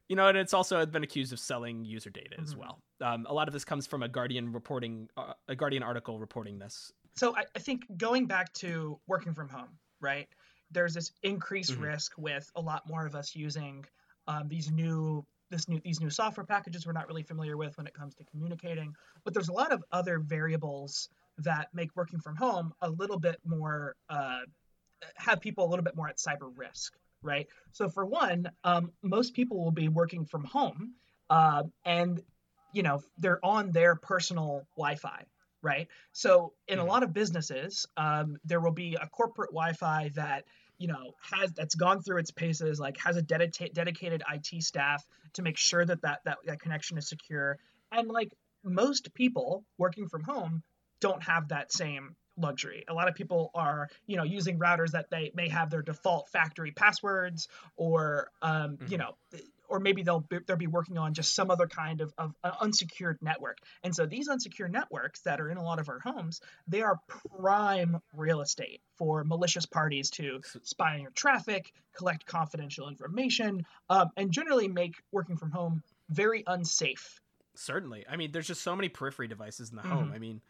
you 0.08 0.16
know, 0.16 0.26
and 0.26 0.36
it's 0.36 0.52
also 0.52 0.84
been 0.84 1.04
accused 1.04 1.32
of 1.32 1.38
selling 1.38 1.84
user 1.84 2.10
data 2.10 2.40
as 2.40 2.54
Mhm. 2.54 2.58
well. 2.58 2.82
Um, 3.00 3.24
a 3.28 3.32
lot 3.32 3.46
of 3.46 3.52
this 3.54 3.64
comes 3.64 3.86
from 3.86 4.02
a 4.02 4.08
Guardian 4.08 4.52
reporting, 4.52 5.08
uh, 5.16 5.34
a 5.46 5.54
Guardian 5.54 5.82
article 5.84 6.18
reporting 6.18 6.58
this. 6.58 6.92
so 7.14 7.36
I, 7.36 7.44
I 7.54 7.58
think 7.60 7.84
going 7.96 8.26
back 8.26 8.52
to 8.54 8.98
working 9.06 9.32
from 9.34 9.48
home, 9.48 9.78
right? 10.00 10.28
There's 10.70 10.94
this 10.94 11.12
increased 11.22 11.72
Mhm. 11.72 11.82
risk 11.82 12.12
with 12.18 12.50
a 12.56 12.60
lot 12.60 12.86
more 12.88 13.06
of 13.06 13.14
us 13.14 13.36
using 13.36 13.84
um, 14.28 14.48
these 14.48 14.70
new 14.70 15.24
this 15.50 15.68
new 15.68 15.80
these 15.80 16.00
new 16.00 16.10
software 16.10 16.44
packages 16.46 16.86
we're 16.86 16.92
not 16.92 17.08
really 17.08 17.22
familiar 17.22 17.56
with 17.56 17.76
when 17.76 17.86
it 17.86 17.94
comes 17.94 18.14
to 18.16 18.24
communicating. 18.24 18.94
But 19.24 19.34
there's 19.34 19.48
a 19.48 19.52
lot 19.52 19.72
of 19.72 19.82
other 19.92 20.18
variables 20.18 21.08
that 21.38 21.68
make 21.72 21.94
working 21.94 22.20
from 22.20 22.36
home 22.36 22.72
a 22.82 22.90
little 22.90 23.18
bit 23.18 23.38
more 23.44 23.96
uh, 24.08 24.40
have 25.16 25.40
people 25.40 25.64
a 25.64 25.68
little 25.68 25.84
bit 25.84 25.96
more 25.96 26.08
at 26.08 26.16
cyber 26.16 26.50
risk, 26.56 26.94
right? 27.22 27.46
So 27.72 27.88
for 27.88 28.04
one, 28.04 28.50
um, 28.64 28.92
most 29.02 29.34
people 29.34 29.62
will 29.62 29.70
be 29.72 29.88
working 29.88 30.24
from 30.24 30.44
home, 30.44 30.94
uh, 31.30 31.64
and 31.84 32.20
you 32.72 32.82
know 32.82 33.02
they're 33.18 33.44
on 33.44 33.70
their 33.72 33.94
personal 33.96 34.66
Wi-Fi, 34.76 35.24
right? 35.62 35.88
So 36.12 36.54
in 36.68 36.78
a 36.78 36.84
Mhm. 36.84 36.88
lot 36.88 37.02
of 37.02 37.12
businesses, 37.12 37.86
um, 37.96 38.36
there 38.44 38.60
will 38.60 38.72
be 38.72 38.96
a 38.96 39.06
corporate 39.08 39.50
Wi-Fi 39.50 40.10
that 40.14 40.44
you 40.78 40.88
know 40.88 41.12
has 41.20 41.52
that's 41.52 41.74
gone 41.74 42.02
through 42.02 42.18
its 42.18 42.30
paces, 42.30 42.78
like 42.80 42.96
has 42.98 43.16
a 43.16 43.22
dedicated 43.22 43.74
dedicated 43.74 44.22
IT 44.32 44.62
staff 44.62 45.04
to 45.34 45.42
make 45.42 45.56
sure 45.56 45.84
that 45.84 46.02
that 46.02 46.20
that, 46.24 46.38
that 46.46 46.60
connection 46.60 46.98
is 46.98 47.08
secure. 47.08 47.58
And 47.92 48.08
like 48.08 48.32
most 48.64 49.14
people 49.14 49.64
working 49.78 50.08
from 50.08 50.22
home 50.22 50.62
don't 51.00 51.22
have 51.22 51.48
that 51.48 51.72
same 51.72 52.16
luxury. 52.36 52.84
A 52.88 52.94
lot 52.94 53.08
of 53.08 53.14
people 53.14 53.50
are, 53.54 53.88
you 54.06 54.16
know, 54.16 54.22
using 54.24 54.58
routers 54.58 54.92
that 54.92 55.06
they 55.10 55.30
may 55.34 55.48
have 55.48 55.70
their 55.70 55.82
default 55.82 56.28
factory 56.28 56.70
passwords 56.72 57.48
or, 57.76 58.30
um, 58.42 58.76
Mhm. 58.76 58.90
you 58.90 58.98
know, 58.98 59.16
or 59.68 59.80
maybe 59.80 60.02
they'll 60.02 60.20
be, 60.20 60.38
they'll 60.46 60.56
be 60.56 60.66
working 60.66 60.98
on 60.98 61.14
just 61.14 61.34
some 61.34 61.50
other 61.50 61.66
kind 61.66 62.00
of, 62.00 62.12
of 62.18 62.34
uh, 62.42 62.52
unsecured 62.60 63.18
network. 63.20 63.58
And 63.84 63.94
so 63.94 64.06
these 64.06 64.28
unsecured 64.28 64.72
networks 64.72 65.20
that 65.20 65.40
are 65.40 65.50
in 65.50 65.56
a 65.56 65.62
lot 65.62 65.78
of 65.78 65.88
our 65.88 66.00
homes, 66.00 66.40
they 66.66 66.82
are 66.82 67.00
prime 67.06 67.98
real 68.14 68.40
estate 68.40 68.80
for 68.96 69.24
malicious 69.24 69.66
parties 69.66 70.10
to 70.10 70.40
spy 70.62 70.94
on 70.94 71.02
your 71.02 71.10
traffic, 71.12 71.72
collect 71.96 72.26
confidential 72.26 72.88
information, 72.88 73.64
um, 73.90 74.08
and 74.16 74.32
generally 74.32 74.68
make 74.68 74.94
working 75.12 75.36
from 75.36 75.50
home 75.50 75.82
very 76.08 76.42
unsafe. 76.46 77.20
Certainly. 77.54 78.04
I 78.08 78.16
mean, 78.16 78.30
there's 78.32 78.46
just 78.46 78.62
so 78.62 78.76
many 78.76 78.88
periphery 78.88 79.28
devices 79.28 79.70
in 79.70 79.76
the 79.76 79.82
home. 79.82 80.10
Mhm. 80.10 80.14
I 80.14 80.18
mean, 80.18 80.40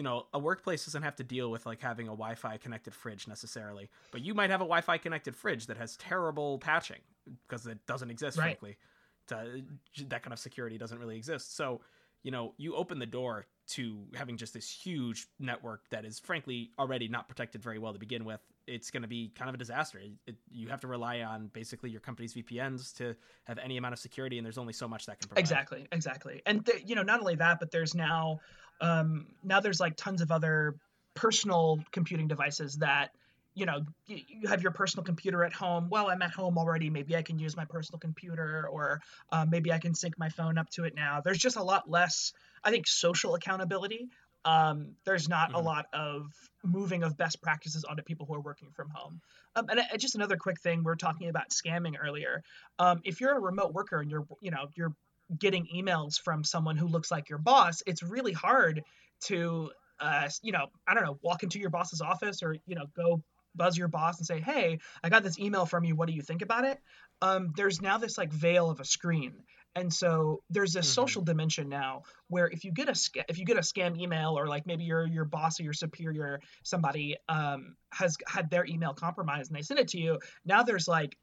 you 0.00 0.04
know, 0.04 0.24
a 0.32 0.38
workplace 0.38 0.86
doesn't 0.86 1.02
have 1.02 1.16
to 1.16 1.22
deal 1.22 1.50
with 1.50 1.66
like 1.66 1.82
having 1.82 2.06
a 2.06 2.12
Wi-Fi 2.12 2.56
connected 2.56 2.94
fridge 2.94 3.28
necessarily, 3.28 3.90
but 4.12 4.22
you 4.22 4.32
might 4.32 4.48
have 4.48 4.62
a 4.62 4.64
Wi-Fi 4.64 4.96
connected 4.96 5.36
fridge 5.36 5.66
that 5.66 5.76
has 5.76 5.94
terrible 5.98 6.56
patching 6.56 7.02
because 7.46 7.66
it 7.66 7.84
doesn't 7.86 8.10
exist, 8.10 8.38
Right. 8.38 8.44
frankly. 8.58 8.78
To, 9.26 9.62
that 10.08 10.22
kind 10.22 10.32
of 10.32 10.38
security 10.38 10.78
doesn't 10.78 10.98
really 10.98 11.18
exist. 11.18 11.54
So, 11.54 11.82
you 12.22 12.30
know, 12.30 12.54
you 12.56 12.76
open 12.76 12.98
the 12.98 13.04
door 13.04 13.44
to 13.72 14.06
having 14.14 14.38
just 14.38 14.54
this 14.54 14.70
huge 14.70 15.26
network 15.38 15.82
that 15.90 16.06
is 16.06 16.18
frankly 16.18 16.70
already 16.78 17.06
not 17.06 17.28
protected 17.28 17.62
very 17.62 17.78
well 17.78 17.92
to 17.92 17.98
begin 17.98 18.24
with. 18.24 18.40
It's 18.66 18.90
going 18.90 19.02
to 19.02 19.08
be 19.08 19.30
kind 19.36 19.50
of 19.50 19.54
a 19.54 19.58
disaster. 19.58 19.98
It, 19.98 20.12
it, 20.26 20.36
you 20.50 20.68
have 20.68 20.80
to 20.80 20.86
rely 20.86 21.20
on 21.20 21.50
basically 21.52 21.90
your 21.90 22.00
company's 22.00 22.32
VPNs 22.32 22.96
to 22.96 23.14
have 23.44 23.58
any 23.58 23.76
amount 23.76 23.92
of 23.92 23.98
security, 23.98 24.38
and 24.38 24.46
there's 24.46 24.56
only 24.56 24.72
so 24.72 24.88
much 24.88 25.04
that 25.04 25.20
can 25.20 25.28
provide. 25.28 25.40
Exactly, 25.40 25.86
exactly. 25.92 26.40
And 26.46 26.64
th- 26.64 26.84
you 26.86 26.94
know, 26.94 27.02
not 27.02 27.20
only 27.20 27.34
that, 27.34 27.60
but 27.60 27.70
there's 27.70 27.94
now 27.94 28.40
um, 28.80 29.26
now 29.42 29.60
there's 29.60 29.80
like 29.80 29.96
tons 29.96 30.20
of 30.20 30.30
other 30.30 30.76
personal 31.14 31.80
computing 31.92 32.28
devices 32.28 32.76
that 32.78 33.10
you 33.54 33.66
know 33.66 33.80
you 34.06 34.46
have 34.48 34.62
your 34.62 34.70
personal 34.72 35.04
computer 35.04 35.44
at 35.44 35.52
home. 35.52 35.88
Well 35.90 36.08
i'm 36.08 36.22
at 36.22 36.30
home 36.30 36.56
already. 36.56 36.88
Maybe 36.88 37.16
i 37.16 37.22
can 37.22 37.38
use 37.38 37.56
my 37.56 37.64
personal 37.64 37.98
computer 37.98 38.68
or 38.68 39.00
uh, 39.32 39.44
maybe 39.48 39.72
i 39.72 39.78
can 39.78 39.94
sync 39.94 40.18
my 40.18 40.28
phone 40.28 40.56
up 40.56 40.70
to 40.70 40.84
it 40.84 40.94
now. 40.94 41.20
There's 41.20 41.38
just 41.38 41.56
a 41.56 41.62
lot 41.62 41.90
less 41.90 42.32
i 42.64 42.70
think 42.70 42.86
social 42.86 43.34
accountability. 43.34 44.08
Um, 44.44 44.96
there's 45.04 45.28
not 45.28 45.50
a 45.54 45.58
Mhm. 45.58 45.64
lot 45.64 45.86
of 45.92 46.32
moving 46.64 47.02
of 47.02 47.16
best 47.18 47.42
practices 47.42 47.84
onto 47.84 48.02
people 48.02 48.24
who 48.24 48.34
are 48.34 48.40
working 48.40 48.70
from 48.70 48.88
home. 48.88 49.20
Um, 49.54 49.66
and 49.68 49.80
uh, 49.80 49.96
just 49.98 50.14
another 50.14 50.36
quick 50.38 50.58
thing 50.60 50.82
we 50.82 50.90
are 50.90 50.96
talking 50.96 51.28
about 51.28 51.50
scamming 51.50 51.96
earlier. 52.02 52.42
Um, 52.78 53.00
if 53.04 53.20
you're 53.20 53.36
a 53.36 53.40
remote 53.40 53.74
worker 53.74 54.00
and 54.00 54.10
you're 54.10 54.26
you 54.40 54.50
know 54.50 54.68
you're 54.76 54.94
getting 55.38 55.66
emails 55.74 56.20
from 56.20 56.44
someone 56.44 56.76
who 56.76 56.86
looks 56.86 57.10
like 57.10 57.28
your 57.28 57.38
boss 57.38 57.82
it's 57.86 58.02
really 58.02 58.32
hard 58.32 58.82
to 59.20 59.70
uh, 60.00 60.28
you 60.42 60.52
know 60.52 60.66
i 60.88 60.94
don't 60.94 61.04
know 61.04 61.18
walk 61.22 61.42
into 61.42 61.58
your 61.58 61.70
boss's 61.70 62.00
office 62.00 62.42
or 62.42 62.56
you 62.66 62.74
know 62.74 62.86
go 62.96 63.22
buzz 63.54 63.76
your 63.76 63.88
boss 63.88 64.18
and 64.18 64.26
say 64.26 64.40
hey 64.40 64.78
i 65.02 65.08
got 65.08 65.22
this 65.22 65.38
email 65.38 65.66
from 65.66 65.84
you. 65.84 65.96
What 65.96 66.08
do 66.08 66.14
you 66.14 66.22
think 66.22 66.42
about 66.42 66.64
it? 66.64 66.78
Um, 67.22 67.52
there's 67.56 67.82
now 67.82 67.98
this 67.98 68.16
like 68.16 68.32
veil 68.32 68.70
of 68.70 68.80
a 68.80 68.84
screen. 68.84 69.34
And 69.76 69.92
so 69.92 70.42
there's 70.50 70.72
this 70.72 70.88
Mhm. 70.88 70.94
social 70.94 71.22
dimension 71.22 71.68
now 71.68 72.02
where 72.28 72.48
if 72.48 72.64
you 72.64 72.72
get 72.72 72.88
a 72.88 72.94
sca- 72.94 73.24
if 73.28 73.38
you 73.38 73.44
get 73.44 73.56
a 73.56 73.60
scam 73.60 73.96
email 73.98 74.36
or 74.38 74.48
like 74.48 74.66
maybe 74.66 74.84
your 74.84 75.06
your 75.06 75.24
boss 75.24 75.60
or 75.60 75.64
your 75.64 75.72
superior 75.72 76.40
somebody 76.64 77.16
um, 77.28 77.76
has 77.92 78.16
had 78.26 78.50
their 78.50 78.64
email 78.66 78.94
compromised 78.94 79.50
and 79.50 79.56
they 79.58 79.62
send 79.62 79.78
it 79.78 79.88
to 79.88 79.98
you 79.98 80.18
now 80.44 80.62
there's 80.64 80.88
like 80.88 81.16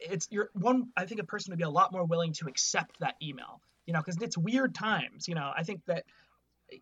it's 0.00 0.28
you're 0.30 0.50
one 0.54 0.88
i 0.96 1.04
think 1.04 1.20
a 1.20 1.24
person 1.24 1.50
would 1.52 1.58
be 1.58 1.64
a 1.64 1.70
lot 1.70 1.92
more 1.92 2.04
willing 2.04 2.32
to 2.32 2.46
accept 2.46 2.98
that 3.00 3.14
email 3.22 3.60
you 3.86 3.92
know 3.92 4.00
because 4.00 4.20
it's 4.20 4.36
weird 4.38 4.74
times 4.74 5.28
you 5.28 5.34
know 5.34 5.52
i 5.56 5.62
think 5.62 5.84
that 5.86 6.04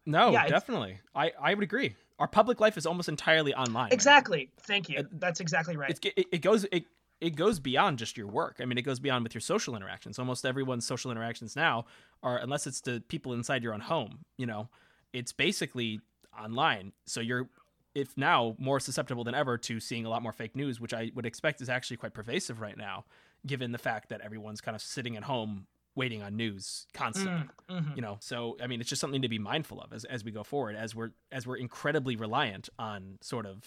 No, 0.07 0.33
Yeah, 0.33 0.49
definitely. 0.49 1.01
I, 1.15 1.33
I 1.41 1.53
would 1.55 1.63
agree. 1.63 1.95
Our 2.19 2.29
public 2.29 2.61
life 2.61 2.77
is 2.79 2.87
almost 2.87 3.09
entirely 3.09 3.55
online. 3.55 3.85
right 3.85 3.93
exactly 3.93 4.51
thank 4.63 4.89
you 4.89 5.01
Uh, 5.01 5.03
that's 5.13 5.41
exactly 5.41 5.77
right 5.77 5.99
it, 6.03 6.27
it 6.33 6.39
goes 6.43 6.65
it, 6.73 6.85
it 7.21 7.37
goes 7.37 7.59
beyond 7.59 7.99
just 7.99 8.17
your 8.17 8.27
work. 8.27 8.57
I 8.61 8.65
mean, 8.65 8.77
it 8.77 8.83
goes 8.83 8.99
beyond 9.01 9.23
with 9.25 9.35
your 9.35 9.41
social 9.41 9.77
interactions. 9.77 10.19
Almost 10.19 10.45
everyone's 10.45 10.87
social 10.87 11.11
interactions 11.11 11.57
now 11.57 11.87
are, 12.23 12.37
unless 12.39 12.67
it's 12.67 12.81
the 12.83 13.03
people 13.09 13.33
inside 13.33 13.63
your 13.63 13.73
own 13.73 13.81
home, 13.81 14.19
you 14.37 14.47
know, 14.47 14.69
it's 15.13 15.33
basically 15.33 16.01
online. 16.39 16.93
So 17.07 17.21
you're, 17.21 17.49
if 17.95 18.17
now, 18.17 18.57
more 18.59 18.81
susceptible 18.81 19.25
than 19.25 19.35
ever 19.35 19.57
to 19.59 19.81
seeing 19.81 20.05
a 20.05 20.09
lot 20.09 20.23
more 20.23 20.33
fake 20.33 20.57
news, 20.57 20.81
which 20.81 20.93
I 20.93 21.11
would 21.15 21.27
expect 21.27 21.61
is 21.61 21.69
actually 21.69 21.97
quite 21.99 22.13
pervasive 22.15 22.61
right 22.61 22.77
now, 22.77 23.05
given 23.47 23.73
the 23.73 23.79
fact 23.79 24.09
that 24.09 24.21
everyone's 24.21 24.61
kind 24.61 24.75
of 24.75 24.83
sitting 24.83 25.17
at 25.17 25.23
home 25.25 25.67
waiting 25.97 26.23
on 26.23 26.35
news 26.35 26.87
constantly 26.93 27.49
Mm, 27.71 27.81
mhm. 27.81 27.95
you 27.97 28.03
know 28.03 28.17
so 28.21 28.57
i 28.61 28.67
mean 28.67 28.81
it's 28.81 28.91
just 28.91 29.01
something 29.01 29.23
to 29.23 29.29
be 29.29 29.39
mindful 29.39 29.81
of 29.81 29.93
as, 29.93 30.05
as 30.05 30.25
we 30.25 30.33
go 30.33 30.43
forward 30.43 30.75
as 30.75 30.93
we're 30.93 31.11
as 31.31 31.47
we're 31.47 31.57
incredibly 31.57 32.17
reliant 32.17 32.69
on 32.81 33.17
sort 33.21 33.47
of 33.47 33.63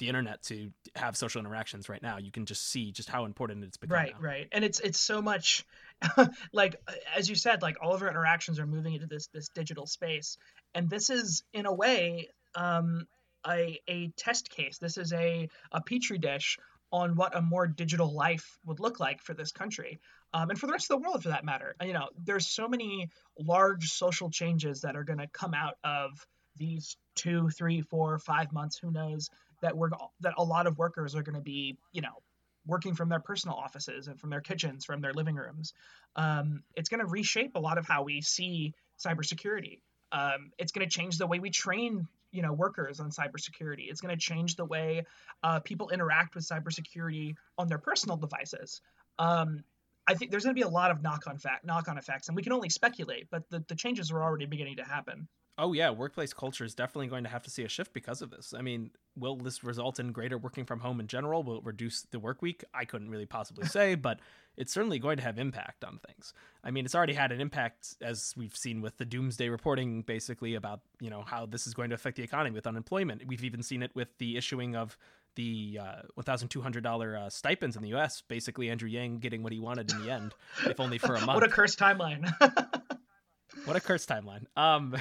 the 0.00 0.08
internet 0.08 0.42
to 0.42 0.72
have 0.96 1.16
social 1.16 1.38
interactions 1.38 1.88
right 1.88 2.02
now 2.02 2.18
you 2.18 2.32
can 2.32 2.46
just 2.46 2.68
see 2.68 2.90
just 2.90 3.08
how 3.08 3.24
important 3.26 3.62
it's 3.64 3.76
become 3.76 3.94
right 3.94 4.12
now. 4.14 4.26
right 4.26 4.48
and 4.50 4.64
it's 4.64 4.80
it's 4.80 4.98
so 4.98 5.22
much 5.22 5.64
like 6.52 6.74
as 7.16 7.28
you 7.30 7.36
said 7.36 7.62
like 7.62 7.76
all 7.80 7.94
of 7.94 8.02
our 8.02 8.08
interactions 8.08 8.58
are 8.58 8.66
moving 8.66 8.94
into 8.94 9.06
this 9.06 9.28
this 9.28 9.48
digital 9.48 9.86
space 9.86 10.36
and 10.74 10.90
this 10.90 11.10
is 11.10 11.44
in 11.52 11.64
a 11.64 11.72
way 11.72 12.28
um 12.56 13.06
a, 13.48 13.80
a 13.88 14.08
test 14.16 14.50
case 14.50 14.78
this 14.78 14.98
is 14.98 15.12
a 15.12 15.48
a 15.72 15.80
petri 15.80 16.18
dish 16.18 16.58
on 16.90 17.16
what 17.16 17.36
a 17.36 17.42
more 17.42 17.66
digital 17.66 18.12
life 18.14 18.58
would 18.64 18.80
look 18.80 18.98
like 18.98 19.22
for 19.22 19.34
this 19.34 19.52
country 19.52 20.00
um, 20.32 20.50
and 20.50 20.58
for 20.58 20.66
the 20.66 20.72
rest 20.72 20.90
of 20.90 21.00
the 21.00 21.06
world 21.06 21.22
for 21.22 21.28
that 21.28 21.44
matter 21.44 21.74
you 21.84 21.92
know 21.92 22.08
there's 22.24 22.46
so 22.46 22.68
many 22.68 23.08
large 23.38 23.88
social 23.88 24.30
changes 24.30 24.82
that 24.82 24.96
are 24.96 25.04
going 25.04 25.18
to 25.18 25.28
come 25.28 25.54
out 25.54 25.76
of 25.84 26.26
these 26.56 26.96
two 27.14 27.48
three 27.50 27.82
four 27.82 28.18
five 28.18 28.52
months 28.52 28.78
who 28.78 28.90
knows 28.90 29.30
that 29.62 29.76
we're 29.76 29.90
that 30.20 30.34
a 30.38 30.44
lot 30.44 30.66
of 30.66 30.78
workers 30.78 31.14
are 31.14 31.22
going 31.22 31.34
to 31.34 31.40
be 31.40 31.76
you 31.92 32.00
know 32.00 32.22
working 32.68 32.94
from 32.94 33.08
their 33.08 33.18
personal 33.18 33.56
offices 33.56 34.06
and 34.06 34.20
from 34.20 34.30
their 34.30 34.42
kitchens, 34.42 34.84
from 34.84 35.00
their 35.00 35.14
living 35.14 35.34
rooms. 35.34 35.72
Um, 36.14 36.62
it's 36.76 36.88
going 36.88 37.00
to 37.00 37.06
reshape 37.06 37.56
a 37.56 37.58
lot 37.58 37.78
of 37.78 37.86
how 37.88 38.02
we 38.02 38.20
see 38.20 38.74
cybersecurity. 39.04 39.80
Um, 40.12 40.52
it's 40.58 40.70
going 40.70 40.88
to 40.88 40.94
change 40.94 41.18
the 41.18 41.26
way 41.26 41.40
we 41.40 41.50
train, 41.50 42.06
you 42.32 42.42
know, 42.42 42.52
workers 42.52 43.00
on 43.00 43.10
cybersecurity. 43.10 43.90
It's 43.90 44.00
going 44.00 44.14
to 44.14 44.20
change 44.20 44.56
the 44.56 44.64
way 44.64 45.04
uh, 45.42 45.60
people 45.60 45.90
interact 45.90 46.34
with 46.34 46.44
cybersecurity 46.44 47.34
on 47.56 47.68
their 47.68 47.78
personal 47.78 48.16
devices. 48.16 48.80
Um, 49.18 49.64
I 50.06 50.14
think 50.14 50.30
there's 50.30 50.44
going 50.44 50.54
to 50.56 50.58
be 50.58 50.66
a 50.66 50.68
lot 50.68 50.90
of 50.90 51.02
knock-on 51.02 51.38
knock-on 51.64 51.98
effects, 51.98 52.28
and 52.28 52.36
we 52.36 52.42
can 52.42 52.52
only 52.52 52.70
speculate. 52.70 53.28
But 53.30 53.48
the, 53.50 53.64
the 53.68 53.74
changes 53.74 54.10
are 54.10 54.22
already 54.22 54.46
beginning 54.46 54.76
to 54.76 54.84
happen. 54.84 55.28
Oh 55.58 55.72
yeah 55.72 55.90
workplace 55.90 56.32
culture 56.32 56.64
is 56.64 56.74
definitely 56.74 57.08
going 57.08 57.24
to 57.24 57.30
have 57.30 57.42
to 57.42 57.50
see 57.50 57.64
a 57.64 57.68
shift 57.68 57.92
because 57.92 58.22
of 58.22 58.30
this. 58.30 58.54
I 58.56 58.62
mean 58.62 58.90
will 59.16 59.36
this 59.36 59.64
result 59.64 59.98
in 59.98 60.12
greater 60.12 60.38
working 60.38 60.64
from 60.64 60.80
home 60.80 61.00
in 61.00 61.06
general? 61.06 61.42
Will 61.42 61.58
it 61.58 61.64
reduce 61.64 62.02
the 62.02 62.18
work 62.18 62.40
week? 62.40 62.64
I 62.72 62.84
couldn't 62.84 63.10
really 63.10 63.26
possibly 63.26 63.66
say 63.68 63.94
but 63.94 64.20
it's 64.56 64.72
certainly 64.72 64.98
going 64.98 65.18
to 65.18 65.22
have 65.22 65.38
impact 65.38 65.84
on 65.84 66.00
things. 66.06 66.32
I 66.64 66.70
mean 66.70 66.84
it's 66.84 66.94
already 66.94 67.14
had 67.14 67.32
an 67.32 67.40
impact 67.40 67.96
as 68.00 68.32
we've 68.36 68.56
seen 68.56 68.80
with 68.80 68.96
the 68.96 69.04
doomsday 69.04 69.48
reporting 69.48 70.02
basically 70.02 70.54
about 70.54 70.80
you 71.00 71.10
know 71.10 71.22
how 71.26 71.46
this 71.46 71.66
is 71.66 71.74
going 71.74 71.90
to 71.90 71.94
affect 71.94 72.16
the 72.16 72.22
economy 72.22 72.54
with 72.54 72.66
unemployment. 72.66 73.26
We've 73.26 73.44
even 73.44 73.62
seen 73.62 73.82
it 73.82 73.90
with 73.94 74.16
the 74.18 74.36
issuing 74.36 74.76
of 74.76 74.96
the 75.38 75.78
uh, 75.80 76.20
$1,200 76.20 77.16
uh, 77.16 77.30
stipends 77.30 77.76
in 77.76 77.82
the 77.82 77.90
U.S. 77.90 78.22
Basically, 78.26 78.68
Andrew 78.70 78.88
Yang 78.88 79.20
getting 79.20 79.44
what 79.44 79.52
he 79.52 79.60
wanted 79.60 79.88
in 79.92 80.02
the 80.02 80.10
end, 80.10 80.34
if 80.66 80.80
only 80.80 80.98
for 80.98 81.14
a 81.14 81.20
month 81.20 81.28
what 81.40 81.44
a 81.44 81.48
cursed 81.48 81.78
timeline. 81.78 82.28
what 83.64 83.76
a 83.76 83.80
cursed 83.80 84.08
timeline. 84.08 84.46
Um 84.56 84.96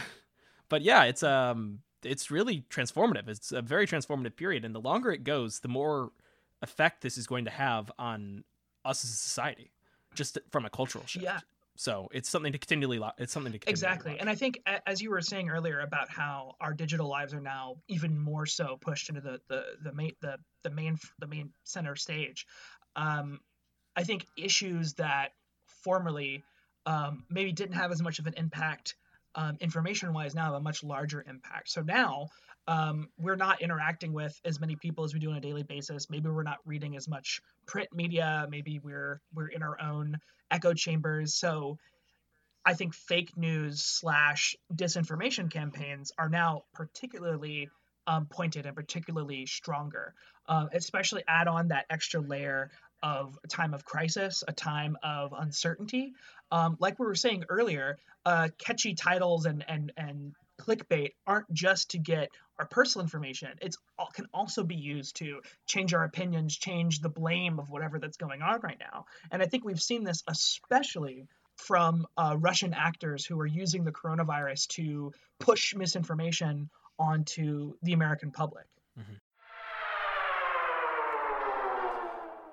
but 0.69 0.81
yeah 0.81 1.03
it's 1.03 1.24
um 1.24 1.79
it's 2.03 2.29
really 2.31 2.63
transformative 2.69 3.27
it's 3.27 3.51
a 3.51 3.62
very 3.62 3.88
transformative 3.88 4.36
period 4.36 4.63
and 4.65 4.74
the 4.75 4.81
longer 4.81 5.12
it 5.12 5.24
goes 5.24 5.59
the 5.62 5.67
more 5.67 6.12
effect 6.62 7.01
this 7.01 7.17
is 7.17 7.27
going 7.27 7.45
to 7.45 7.51
have 7.51 7.91
on 8.00 8.43
us 8.86 9.03
as 9.03 9.09
a 9.12 9.13
society 9.15 9.71
just 10.15 10.38
from 10.51 10.65
a 10.65 10.69
cultural 10.69 11.05
shift 11.05 11.24
Yeah. 11.24 11.39
so 11.75 12.07
it's 12.12 12.29
something 12.29 12.51
to 12.51 12.57
continually 12.57 13.00
lo- 13.00 13.12
it's 13.17 13.33
something 13.33 13.51
to 13.53 13.59
continually 13.59 13.71
Exactly. 13.71 14.12
watch. 14.13 14.21
And 14.21 14.29
I 14.29 14.36
think, 14.36 14.59
as 14.86 15.01
you 15.01 15.09
were 15.12 15.21
saying 15.21 15.50
earlier 15.50 15.81
about 15.81 16.09
how 16.09 16.55
our 16.62 16.74
digital 16.74 17.07
lives 17.07 17.33
are 17.33 17.41
now 17.41 17.75
even 17.88 18.17
more 18.17 18.45
so 18.45 18.77
pushed 18.81 19.09
into 19.09 19.21
the 19.21 19.39
the 19.47 19.63
the 19.83 19.93
main 19.93 20.13
the 20.21 20.38
the 20.63 20.69
main 20.71 20.97
the 21.19 21.27
main 21.27 21.51
center 21.65 21.95
stage, 21.95 22.47
um, 22.95 23.39
I 23.95 24.03
think 24.03 24.25
issues 24.38 24.93
that 24.95 25.33
formerly 25.83 26.43
um, 26.86 27.25
maybe 27.29 27.51
didn't 27.51 27.75
have 27.75 27.91
as 27.91 28.01
much 28.01 28.17
of 28.19 28.25
an 28.27 28.33
impact 28.38 28.95
um, 29.36 29.57
information 29.60 30.13
wise 30.13 30.36
now 30.36 30.46
have 30.46 30.53
a 30.55 30.60
much 30.60 30.84
larger 30.84 31.24
impact. 31.27 31.69
So 31.69 31.81
now 31.81 32.27
um, 32.67 33.07
we're 33.17 33.36
not 33.36 33.62
interacting 33.62 34.13
with 34.13 34.39
as 34.43 34.60
many 34.60 34.75
people 34.75 35.03
as 35.03 35.13
we 35.13 35.19
do 35.19 35.31
on 35.31 35.38
a 35.38 35.41
daily 35.41 35.63
basis. 35.63 36.10
Maybe 36.10 36.29
we're 36.29 36.43
not 36.43 36.60
reading 36.65 36.96
as 36.98 37.07
much 37.07 37.41
print 37.65 37.89
media. 37.93 38.48
Maybe 38.50 38.79
we're 38.79 39.22
we're 39.34 39.48
in 39.48 39.63
our 39.63 39.79
own 39.81 40.19
echo 40.51 40.74
chambers. 40.74 41.36
So 41.36 41.77
I 42.65 42.74
think 42.74 42.93
fake 42.93 43.38
news 43.38 43.81
slash 43.81 44.55
disinformation 44.74 45.50
campaigns 45.50 46.12
are 46.17 46.29
now 46.29 46.63
particularly 46.74 47.69
um, 48.07 48.25
pointed 48.25 48.65
and 48.65 48.75
particularly 48.75 49.46
stronger. 49.46 50.13
Uh, 50.50 50.67
especially 50.74 51.24
add 51.27 51.48
on 51.48 51.67
that 51.69 51.86
extra 51.89 52.22
layer 52.22 52.72
of 53.04 53.38
a 53.44 53.48
time 53.48 53.74
of 53.74 53.86
crisis, 53.86 54.44
a 54.48 54.54
time 54.54 54.98
of 55.04 55.34
uncertainty. 55.38 56.13
Um, 56.51 56.77
like 56.80 57.00
we 57.00 57.06
were 57.06 57.16
saying 57.16 57.46
earlier, 57.50 57.98
uh, 58.25 58.50
catchy 58.58 58.96
titles 58.96 59.46
and 59.46 59.63
and 59.68 59.92
and 59.98 60.34
clickbait 60.60 61.13
aren't 61.25 61.51
just 61.54 61.92
to 61.92 62.00
get 62.00 62.30
our 62.60 62.66
personal 62.66 63.04
information. 63.04 63.50
It's 63.62 63.77
can 64.13 64.27
also 64.34 64.63
be 64.63 64.75
used 64.75 65.18
to 65.18 65.42
change 65.68 65.94
our 65.94 66.04
opinions, 66.04 66.58
change 66.58 67.00
the 67.00 67.10
blame 67.10 67.60
of 67.60 67.70
whatever 67.70 68.00
that's 68.00 68.18
going 68.18 68.42
on 68.42 68.60
right 68.62 68.80
now. 68.80 69.06
And 69.32 69.42
I 69.42 69.46
think 69.46 69.63
we've 69.63 69.82
seen 69.82 70.04
this 70.04 70.24
especially 70.27 71.27
from 71.56 72.08
uh, 72.18 72.36
Russian 72.38 72.74
actors 72.74 73.25
who 73.25 73.39
are 73.39 73.46
using 73.46 73.84
the 73.84 73.92
coronavirus 73.92 74.68
to 74.70 75.12
push 75.39 75.75
misinformation 75.75 76.70
onto 77.00 77.74
the 77.82 77.94
American 77.94 78.32
public. 78.32 78.66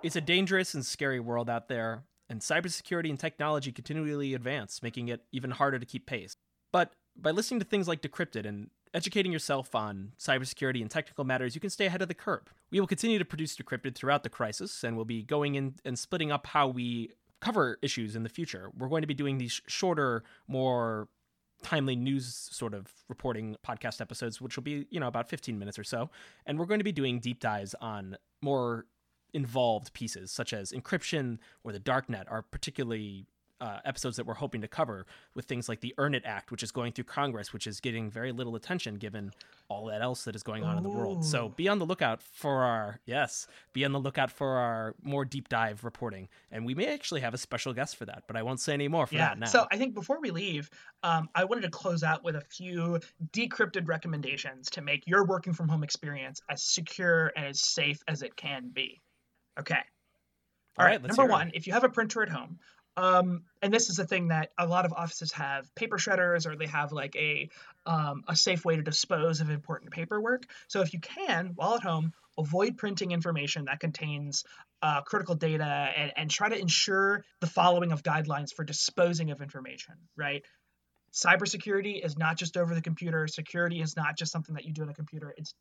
It's 0.04 0.16
a 0.16 0.20
dangerous 0.20 0.74
and 0.74 0.84
scary 0.84 1.18
world 1.18 1.48
out 1.48 1.68
there, 1.68 2.02
and 2.28 2.42
cybersecurity 2.42 3.08
and 3.08 3.18
technology 3.18 3.72
continually 3.72 4.34
advance, 4.34 4.82
making 4.82 5.08
it 5.08 5.22
even 5.32 5.50
harder 5.50 5.78
to 5.78 5.86
keep 5.86 6.04
pace. 6.04 6.36
But 6.72 6.92
by 7.16 7.30
listening 7.30 7.60
to 7.60 7.64
things 7.64 7.88
like 7.88 8.02
Decrypted 8.02 8.44
and 8.44 8.68
educating 8.92 9.32
yourself 9.32 9.74
on 9.74 10.12
cybersecurity 10.18 10.82
and 10.82 10.90
technical 10.90 11.24
matters, 11.24 11.54
you 11.54 11.60
can 11.62 11.70
stay 11.70 11.86
ahead 11.86 12.02
of 12.02 12.08
the 12.08 12.14
curve. 12.14 12.52
We 12.70 12.80
will 12.80 12.86
continue 12.86 13.18
to 13.18 13.24
produce 13.24 13.56
Decrypted 13.56 13.94
throughout 13.94 14.24
the 14.24 14.28
crisis, 14.28 14.84
and 14.84 14.94
we'll 14.94 15.06
be 15.06 15.22
going 15.22 15.54
in 15.54 15.76
and 15.86 15.98
splitting 15.98 16.30
up 16.30 16.48
how 16.48 16.68
we 16.68 17.12
cover 17.40 17.78
issues 17.80 18.14
in 18.14 18.24
the 18.24 18.28
future. 18.28 18.70
We're 18.76 18.88
going 18.88 19.02
to 19.02 19.08
be 19.08 19.14
doing 19.14 19.38
these 19.38 19.62
shorter, 19.68 20.22
more 20.46 21.08
timely 21.62 21.96
news 21.96 22.50
sort 22.52 22.74
of 22.74 22.92
reporting 23.08 23.56
podcast 23.66 24.02
episodes, 24.02 24.38
which 24.38 24.54
will 24.54 24.64
be, 24.64 24.86
you 24.90 25.00
know, 25.00 25.08
about 25.08 25.30
15 25.30 25.58
minutes 25.58 25.78
or 25.78 25.84
so. 25.84 26.10
And 26.44 26.58
we're 26.58 26.66
going 26.66 26.80
to 26.80 26.84
be 26.84 26.92
doing 26.92 27.20
deep 27.20 27.40
dives 27.40 27.74
on 27.80 28.18
more 28.42 28.84
involved 29.34 29.92
pieces 29.92 30.30
such 30.30 30.52
as 30.52 30.72
encryption 30.72 31.38
or 31.62 31.72
the 31.72 31.80
darknet 31.80 32.24
are 32.30 32.42
particularly 32.42 33.26
uh, 33.60 33.78
episodes 33.84 34.16
that 34.16 34.26
we're 34.26 34.34
hoping 34.34 34.60
to 34.60 34.68
cover 34.68 35.06
with 35.34 35.46
things 35.46 35.68
like 35.68 35.80
the 35.80 35.94
Earn 35.96 36.14
It 36.14 36.24
Act, 36.26 36.50
which 36.50 36.62
is 36.62 36.70
going 36.70 36.92
through 36.92 37.04
Congress, 37.04 37.52
which 37.52 37.66
is 37.66 37.80
getting 37.80 38.10
very 38.10 38.32
little 38.32 38.56
attention 38.56 38.96
given 38.96 39.32
all 39.68 39.86
that 39.86 40.02
else 40.02 40.24
that 40.24 40.36
is 40.36 40.42
going 40.42 40.64
on 40.64 40.74
Ooh. 40.74 40.78
in 40.78 40.82
the 40.82 40.90
world. 40.90 41.24
So 41.24 41.48
be 41.50 41.68
on 41.68 41.78
the 41.78 41.86
lookout 41.86 42.20
for 42.20 42.62
our 42.64 43.00
yes, 43.06 43.46
be 43.72 43.84
on 43.84 43.92
the 43.92 43.98
lookout 43.98 44.30
for 44.30 44.58
our 44.58 44.94
more 45.02 45.24
deep 45.24 45.48
dive 45.48 45.84
reporting, 45.84 46.28
and 46.50 46.66
we 46.66 46.74
may 46.74 46.92
actually 46.92 47.22
have 47.22 47.32
a 47.32 47.38
special 47.38 47.72
guest 47.72 47.96
for 47.96 48.04
that, 48.04 48.24
but 48.26 48.36
I 48.36 48.42
won't 48.42 48.60
say 48.60 48.74
any 48.74 48.88
more 48.88 49.06
for 49.06 49.14
yeah. 49.14 49.28
that 49.28 49.38
now. 49.38 49.46
So 49.46 49.66
I 49.70 49.78
think 49.78 49.94
before 49.94 50.20
we 50.20 50.30
leave, 50.30 50.68
um, 51.02 51.28
I 51.34 51.44
wanted 51.44 51.62
to 51.62 51.70
close 51.70 52.02
out 52.02 52.22
with 52.24 52.36
a 52.36 52.42
few 52.42 53.00
decrypted 53.32 53.88
recommendations 53.88 54.68
to 54.70 54.82
make 54.82 55.06
your 55.06 55.24
working 55.24 55.54
from 55.54 55.68
home 55.68 55.84
experience 55.84 56.40
as 56.50 56.62
secure 56.62 57.32
and 57.36 57.46
as 57.46 57.60
safe 57.60 58.02
as 58.08 58.22
it 58.22 58.36
can 58.36 58.70
be. 58.72 59.00
Okay. 59.58 59.74
All, 59.74 59.80
All 60.84 60.86
right. 60.86 61.00
right 61.00 61.06
number 61.06 61.26
one, 61.26 61.52
if 61.54 61.66
you 61.66 61.72
have 61.72 61.84
a 61.84 61.88
printer 61.88 62.22
at 62.22 62.28
home, 62.28 62.58
um, 62.96 63.42
and 63.60 63.72
this 63.72 63.90
is 63.90 63.98
a 63.98 64.06
thing 64.06 64.28
that 64.28 64.50
a 64.56 64.66
lot 64.66 64.84
of 64.84 64.92
offices 64.92 65.32
have 65.32 65.72
paper 65.74 65.98
shredders 65.98 66.46
or 66.46 66.56
they 66.56 66.66
have 66.66 66.92
like 66.92 67.16
a 67.16 67.48
um, 67.86 68.22
a 68.28 68.36
safe 68.36 68.64
way 68.64 68.76
to 68.76 68.82
dispose 68.82 69.40
of 69.40 69.50
important 69.50 69.90
paperwork. 69.90 70.46
So 70.68 70.80
if 70.80 70.92
you 70.92 71.00
can, 71.00 71.52
while 71.56 71.74
at 71.74 71.82
home, 71.82 72.12
avoid 72.38 72.76
printing 72.76 73.10
information 73.10 73.64
that 73.64 73.80
contains 73.80 74.44
uh, 74.80 75.02
critical 75.02 75.34
data 75.34 75.64
and, 75.64 76.12
and 76.16 76.30
try 76.30 76.48
to 76.48 76.58
ensure 76.58 77.24
the 77.40 77.46
following 77.46 77.92
of 77.92 78.02
guidelines 78.02 78.52
for 78.54 78.64
disposing 78.64 79.30
of 79.30 79.40
information. 79.40 79.94
Right. 80.16 80.44
Cybersecurity 81.12 82.04
is 82.04 82.16
not 82.16 82.36
just 82.36 82.56
over 82.56 82.74
the 82.74 82.82
computer. 82.82 83.26
Security 83.28 83.80
is 83.80 83.96
not 83.96 84.16
just 84.16 84.32
something 84.32 84.54
that 84.54 84.64
you 84.64 84.72
do 84.72 84.82
on 84.82 84.88
a 84.88 84.94
computer. 84.94 85.34
It's 85.36 85.54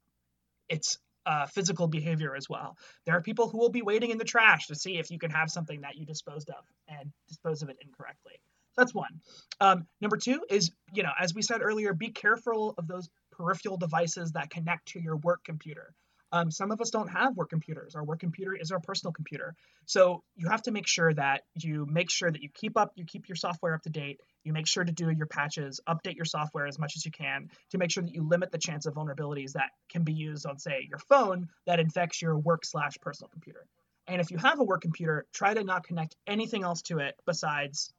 it's 0.70 0.98
uh, 1.26 1.46
physical 1.46 1.88
behavior 1.88 2.36
as 2.36 2.50
well. 2.50 2.78
There 3.06 3.16
are 3.16 3.22
people 3.22 3.48
who 3.48 3.58
will 3.58 3.70
be 3.70 3.82
waiting 3.82 4.12
in 4.12 4.18
the 4.18 4.24
trash 4.24 4.68
to 4.68 4.76
see 4.76 4.98
if 4.98 5.10
you 5.12 5.20
can 5.20 5.32
have 5.32 5.50
something 5.50 5.82
that 5.82 5.96
you 5.96 6.06
disposed 6.06 6.50
of 6.50 6.66
and 6.88 7.12
dispose 7.28 7.62
of 7.62 7.70
it 7.70 7.78
incorrectly. 7.82 8.34
That's 8.76 8.94
one. 8.94 9.22
Um, 9.62 9.86
number 10.02 10.18
two 10.18 10.42
is, 10.50 10.72
you 10.94 11.04
know, 11.04 11.12
as 11.20 11.34
we 11.34 11.42
said 11.42 11.62
earlier, 11.62 11.94
be 11.94 12.10
careful 12.10 12.74
of 12.78 12.88
those 12.88 13.10
peripheral 13.32 13.78
devices 13.78 14.32
that 14.32 14.50
connect 14.50 14.88
to 14.90 15.02
your 15.02 15.18
work 15.18 15.44
computer. 15.44 15.94
Um, 16.34 16.50
some 16.50 16.72
of 16.72 16.82
us 16.82 16.90
don't 16.90 17.10
have 17.10 17.38
work 17.38 17.52
computers. 17.52 17.94
Our 17.94 18.04
work 18.04 18.20
computer 18.20 18.56
is 18.56 18.72
our 18.72 18.80
personal 18.80 19.14
computer. 19.14 19.54
So 19.86 20.24
you 20.36 20.50
have 20.50 20.64
to 20.64 20.72
make 20.72 20.88
sure 20.88 21.14
that 21.14 21.44
you 21.54 21.86
make 21.86 22.10
sure 22.10 22.32
that 22.32 22.42
you 22.42 22.50
keep 22.52 22.76
up, 22.76 22.92
you 22.96 23.06
keep 23.06 23.30
your 23.30 23.36
software 23.36 23.76
up 23.76 23.84
to 23.84 23.92
date, 23.92 24.20
you 24.44 24.52
make 24.52 24.68
sure 24.68 24.84
to 24.84 24.92
do 24.92 25.12
your 25.12 25.28
patches, 25.28 25.80
update 25.88 26.16
your 26.16 26.26
software 26.26 26.66
as 26.66 26.80
much 26.80 26.94
as 26.98 27.06
you 27.06 27.12
can 27.12 27.52
to 27.70 27.78
make 27.78 27.92
sure 27.92 28.02
that 28.02 28.12
you 28.12 28.28
limit 28.28 28.52
the 28.52 28.58
chance 28.58 28.88
of 28.88 28.96
vulnerabilities 28.96 29.54
that 29.54 29.70
can 29.90 30.04
be 30.04 30.14
used 30.14 30.48
on, 30.48 30.58
say, 30.58 30.88
your 30.90 30.98
phone 30.98 31.50
that 31.68 31.80
infects 31.80 32.20
your 32.20 32.36
work 32.36 32.66
slash 32.66 32.94
personal 33.00 33.30
computer. 33.30 33.68
And 34.08 34.20
if 34.20 34.32
you 34.32 34.38
have 34.38 34.60
a 34.60 34.64
work 34.64 34.82
computer, 34.82 35.28
try 35.34 35.54
to 35.54 35.64
not 35.64 35.84
connect 35.84 36.16
anything 36.26 36.64
else 36.64 36.82
to 36.84 36.98
it 36.98 37.14
besides 37.28 37.94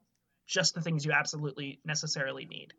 just 0.49 0.75
the 0.75 0.81
things 0.81 1.05
you 1.05 1.13
absolutely 1.13 1.79
necessarily 1.85 2.47
need. 2.47 2.75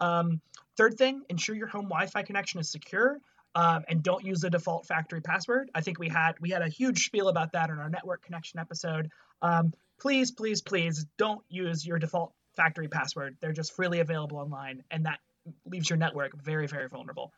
Um, 0.00 0.40
third 0.76 0.98
thing, 0.98 1.22
ensure 1.30 1.54
your 1.54 1.68
home 1.68 1.84
Wi-Fi 1.84 2.22
connection 2.22 2.58
is 2.58 2.70
secure. 2.70 3.20
Um, 3.56 3.84
and 3.88 4.02
don't 4.02 4.22
use 4.22 4.40
the 4.40 4.50
default 4.50 4.86
factory 4.86 5.22
password. 5.22 5.70
I 5.74 5.80
think 5.80 5.98
we 5.98 6.10
had 6.10 6.32
we 6.40 6.50
had 6.50 6.60
a 6.60 6.68
huge 6.68 7.06
spiel 7.06 7.28
about 7.28 7.52
that 7.52 7.70
in 7.70 7.78
our 7.78 7.88
network 7.88 8.22
connection 8.22 8.60
episode. 8.60 9.08
Um, 9.40 9.72
please, 9.98 10.30
please, 10.30 10.60
please 10.60 11.06
don't 11.16 11.40
use 11.48 11.86
your 11.86 11.98
default 11.98 12.34
factory 12.54 12.88
password. 12.88 13.38
They're 13.40 13.54
just 13.54 13.72
freely 13.74 14.00
available 14.00 14.36
online, 14.36 14.84
and 14.90 15.06
that 15.06 15.20
leaves 15.64 15.88
your 15.88 15.96
network 15.96 16.36
very, 16.36 16.66
very 16.66 16.88
vulnerable. 16.88 17.32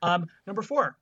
Um, 0.00 0.28
number 0.46 0.62
four, 0.62 0.96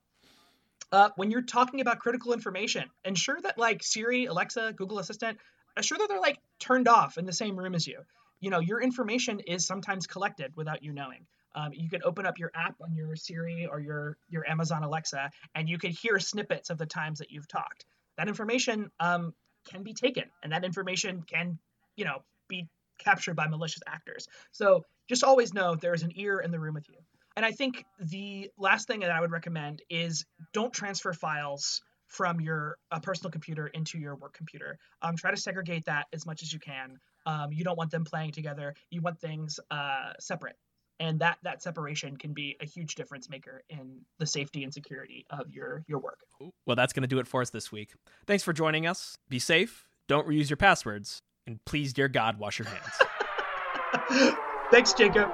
uh, 0.90 1.10
when 1.14 1.30
you're 1.30 1.42
talking 1.42 1.80
about 1.80 2.00
critical 2.00 2.32
information, 2.32 2.90
ensure 3.04 3.40
that 3.40 3.58
like 3.58 3.84
Siri, 3.84 4.26
Alexa, 4.26 4.72
Google 4.76 4.98
Assistant, 4.98 5.38
assure 5.76 5.98
that 5.98 6.08
they're 6.08 6.18
like 6.18 6.40
turned 6.58 6.88
off 6.88 7.18
in 7.18 7.24
the 7.24 7.32
same 7.32 7.56
room 7.56 7.76
as 7.76 7.86
you. 7.86 8.00
You 8.40 8.50
know, 8.50 8.58
your 8.58 8.82
information 8.82 9.38
is 9.40 9.64
sometimes 9.64 10.08
collected 10.08 10.56
without 10.56 10.82
you 10.82 10.92
knowing. 10.92 11.26
Um, 11.56 11.72
you 11.72 11.88
can 11.88 12.02
open 12.04 12.26
up 12.26 12.38
your 12.38 12.52
app 12.54 12.76
on 12.80 12.94
your 12.94 13.16
Siri 13.16 13.66
or 13.66 13.80
your 13.80 14.16
your 14.28 14.48
Amazon 14.48 14.84
Alexa, 14.84 15.30
and 15.54 15.68
you 15.68 15.78
can 15.78 15.90
hear 15.90 16.20
snippets 16.20 16.70
of 16.70 16.78
the 16.78 16.86
times 16.86 17.18
that 17.18 17.30
you've 17.30 17.48
talked. 17.48 17.86
That 18.18 18.28
information 18.28 18.90
um, 19.00 19.34
can 19.68 19.82
be 19.82 19.94
taken, 19.94 20.24
and 20.42 20.52
that 20.52 20.64
information 20.64 21.22
can, 21.22 21.58
you 21.96 22.04
know, 22.04 22.22
be 22.48 22.68
captured 22.98 23.34
by 23.34 23.48
malicious 23.48 23.82
actors. 23.86 24.28
So 24.52 24.84
just 25.08 25.24
always 25.24 25.52
know 25.52 25.74
there 25.74 25.94
is 25.94 26.02
an 26.02 26.12
ear 26.14 26.38
in 26.40 26.50
the 26.50 26.60
room 26.60 26.74
with 26.74 26.88
you. 26.88 26.96
And 27.36 27.44
I 27.44 27.52
think 27.52 27.84
the 28.00 28.50
last 28.58 28.86
thing 28.86 29.00
that 29.00 29.10
I 29.10 29.20
would 29.20 29.30
recommend 29.30 29.82
is 29.90 30.24
don't 30.52 30.72
transfer 30.72 31.12
files 31.12 31.82
from 32.06 32.40
your 32.40 32.78
personal 33.02 33.30
computer 33.30 33.66
into 33.66 33.98
your 33.98 34.14
work 34.16 34.32
computer. 34.32 34.78
Um, 35.02 35.16
try 35.16 35.32
to 35.32 35.36
segregate 35.36 35.84
that 35.86 36.06
as 36.12 36.24
much 36.24 36.42
as 36.42 36.52
you 36.52 36.58
can. 36.58 36.98
Um, 37.26 37.52
you 37.52 37.64
don't 37.64 37.76
want 37.76 37.90
them 37.90 38.04
playing 38.04 38.32
together. 38.32 38.74
You 38.90 39.02
want 39.02 39.18
things 39.18 39.58
uh, 39.70 40.12
separate, 40.20 40.56
and 41.00 41.18
that 41.20 41.38
that 41.42 41.62
separation 41.62 42.16
can 42.16 42.32
be 42.32 42.56
a 42.60 42.66
huge 42.66 42.94
difference 42.94 43.28
maker 43.28 43.62
in 43.68 44.00
the 44.18 44.26
safety 44.26 44.64
and 44.64 44.72
security 44.72 45.26
of 45.30 45.50
your 45.50 45.84
your 45.86 45.98
work. 45.98 46.20
Well, 46.66 46.76
that's 46.76 46.92
going 46.92 47.02
to 47.02 47.08
do 47.08 47.18
it 47.18 47.26
for 47.26 47.42
us 47.42 47.50
this 47.50 47.70
week. 47.72 47.92
Thanks 48.26 48.42
for 48.42 48.52
joining 48.52 48.86
us. 48.86 49.16
Be 49.28 49.38
safe. 49.38 49.86
Don't 50.08 50.26
reuse 50.26 50.50
your 50.50 50.56
passwords. 50.56 51.22
And 51.46 51.64
please, 51.64 51.92
dear 51.92 52.08
God, 52.08 52.38
wash 52.38 52.58
your 52.58 52.68
hands. 52.68 54.36
Thanks, 54.70 54.92
Jacob. 54.92 55.30